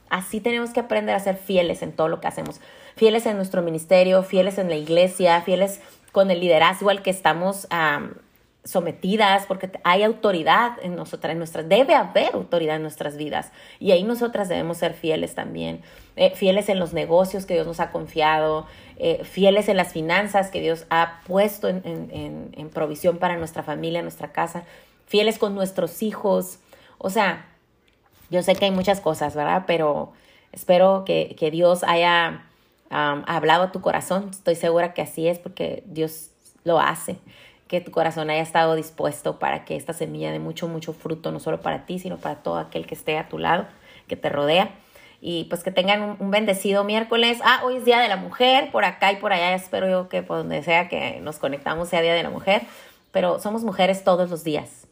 así 0.08 0.40
tenemos 0.40 0.70
que 0.70 0.80
aprender 0.80 1.14
a 1.14 1.20
ser 1.20 1.36
fieles 1.36 1.82
en 1.82 1.92
todo 1.92 2.08
lo 2.08 2.20
que 2.20 2.28
hacemos. 2.28 2.60
Fieles 2.96 3.26
en 3.26 3.36
nuestro 3.36 3.62
ministerio, 3.62 4.22
fieles 4.22 4.58
en 4.58 4.68
la 4.68 4.76
iglesia, 4.76 5.40
fieles 5.42 5.80
con 6.12 6.30
el 6.30 6.40
liderazgo 6.40 6.90
al 6.90 7.02
que 7.02 7.10
estamos 7.10 7.66
sometidas, 8.64 9.44
porque 9.46 9.70
hay 9.84 10.02
autoridad 10.02 10.78
en 10.82 10.96
nosotras, 10.96 11.32
en 11.32 11.38
nuestras, 11.38 11.68
debe 11.68 11.94
haber 11.94 12.34
autoridad 12.34 12.76
en 12.76 12.82
nuestras 12.82 13.16
vidas. 13.16 13.52
Y 13.78 13.92
ahí 13.92 14.04
nosotras 14.04 14.48
debemos 14.48 14.78
ser 14.78 14.94
fieles 14.94 15.34
también, 15.34 15.82
eh, 16.16 16.30
fieles 16.34 16.68
en 16.70 16.78
los 16.78 16.94
negocios 16.94 17.44
que 17.44 17.54
Dios 17.54 17.66
nos 17.66 17.80
ha 17.80 17.90
confiado, 17.90 18.66
eh, 18.96 19.22
fieles 19.24 19.68
en 19.68 19.76
las 19.76 19.92
finanzas 19.92 20.50
que 20.50 20.60
Dios 20.60 20.86
ha 20.88 21.20
puesto 21.26 21.68
en, 21.68 21.82
en, 21.84 22.70
provisión 22.70 23.18
para 23.18 23.36
nuestra 23.36 23.62
familia, 23.62 24.00
nuestra 24.02 24.32
casa, 24.32 24.64
fieles 25.06 25.38
con 25.38 25.54
nuestros 25.54 26.02
hijos. 26.02 26.58
O 26.98 27.10
sea, 27.10 27.46
yo 28.30 28.42
sé 28.42 28.54
que 28.54 28.66
hay 28.66 28.70
muchas 28.70 29.00
cosas, 29.00 29.34
¿verdad? 29.34 29.64
Pero 29.66 30.12
espero 30.52 31.04
que, 31.04 31.36
que 31.38 31.50
Dios 31.50 31.84
haya 31.84 32.46
hablado 32.90 33.64
a 33.64 33.72
tu 33.72 33.80
corazón. 33.80 34.28
Estoy 34.30 34.54
segura 34.54 34.94
que 34.94 35.02
así 35.02 35.26
es 35.26 35.38
porque 35.38 35.82
Dios 35.86 36.30
lo 36.64 36.78
hace 36.78 37.18
que 37.68 37.80
tu 37.80 37.90
corazón 37.90 38.30
haya 38.30 38.42
estado 38.42 38.74
dispuesto 38.74 39.38
para 39.38 39.64
que 39.64 39.76
esta 39.76 39.92
semilla 39.92 40.30
dé 40.30 40.38
mucho, 40.38 40.68
mucho 40.68 40.92
fruto, 40.92 41.32
no 41.32 41.40
solo 41.40 41.60
para 41.60 41.86
ti, 41.86 41.98
sino 41.98 42.18
para 42.18 42.36
todo 42.36 42.58
aquel 42.58 42.86
que 42.86 42.94
esté 42.94 43.18
a 43.18 43.28
tu 43.28 43.38
lado, 43.38 43.66
que 44.06 44.16
te 44.16 44.28
rodea. 44.28 44.70
Y 45.20 45.44
pues 45.44 45.64
que 45.64 45.70
tengan 45.70 46.16
un, 46.20 46.30
bendecido 46.30 46.84
miércoles. 46.84 47.38
Ah, 47.42 47.62
hoy 47.64 47.76
es 47.76 47.84
Día 47.86 47.98
de 47.98 48.08
la 48.08 48.16
Mujer, 48.16 48.70
por 48.70 48.84
acá 48.84 49.10
y 49.10 49.16
por 49.16 49.32
allá. 49.32 49.54
Espero 49.54 49.88
yo 49.88 50.08
que 50.10 50.22
por 50.22 50.36
donde 50.36 50.62
sea 50.62 50.88
que 50.88 51.18
nos 51.22 51.38
conectamos 51.38 51.88
sea 51.88 52.02
Día 52.02 52.12
de 52.12 52.22
la 52.22 52.28
Mujer. 52.28 52.62
Pero 53.10 53.40
somos 53.40 53.64
mujeres 53.64 54.04
todos 54.04 54.28
los 54.28 54.44
días. 54.44 54.86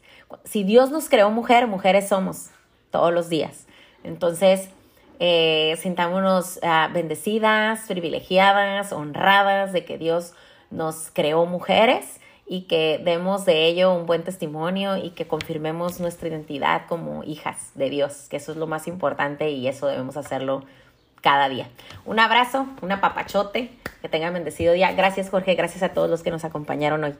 Si 0.44 0.64
Dios 0.64 0.90
nos 0.90 1.10
creó 1.10 1.30
mujer, 1.30 1.66
mujeres 1.66 2.08
somos 2.08 2.48
todos 2.92 3.12
los 3.12 3.28
días. 3.28 3.66
Entonces, 4.04 4.68
eh, 5.18 5.76
sintámonos 5.80 6.60
ah, 6.62 6.88
bendecidas, 6.92 7.86
privilegiadas, 7.88 8.92
honradas 8.92 9.72
de 9.72 9.84
que 9.84 9.98
Dios 9.98 10.34
nos 10.70 11.10
creó 11.12 11.46
mujeres 11.46 12.20
y 12.46 12.62
que 12.62 13.00
demos 13.04 13.44
de 13.44 13.66
ello 13.66 13.94
un 13.94 14.06
buen 14.06 14.24
testimonio 14.24 14.96
y 14.96 15.10
que 15.10 15.26
confirmemos 15.26 16.00
nuestra 16.00 16.28
identidad 16.28 16.82
como 16.88 17.24
hijas 17.24 17.70
de 17.74 17.88
Dios, 17.88 18.26
que 18.28 18.36
eso 18.36 18.52
es 18.52 18.58
lo 18.58 18.66
más 18.66 18.86
importante 18.86 19.50
y 19.50 19.68
eso 19.68 19.86
debemos 19.86 20.16
hacerlo 20.16 20.64
cada 21.20 21.48
día. 21.48 21.68
Un 22.04 22.18
abrazo, 22.18 22.66
un 22.82 22.92
apapachote, 22.92 23.70
que 24.00 24.08
tengan 24.08 24.34
bendecido 24.34 24.74
día. 24.74 24.92
Gracias 24.92 25.30
Jorge, 25.30 25.54
gracias 25.54 25.82
a 25.82 25.90
todos 25.90 26.10
los 26.10 26.22
que 26.22 26.30
nos 26.30 26.44
acompañaron 26.44 27.04
hoy. 27.04 27.14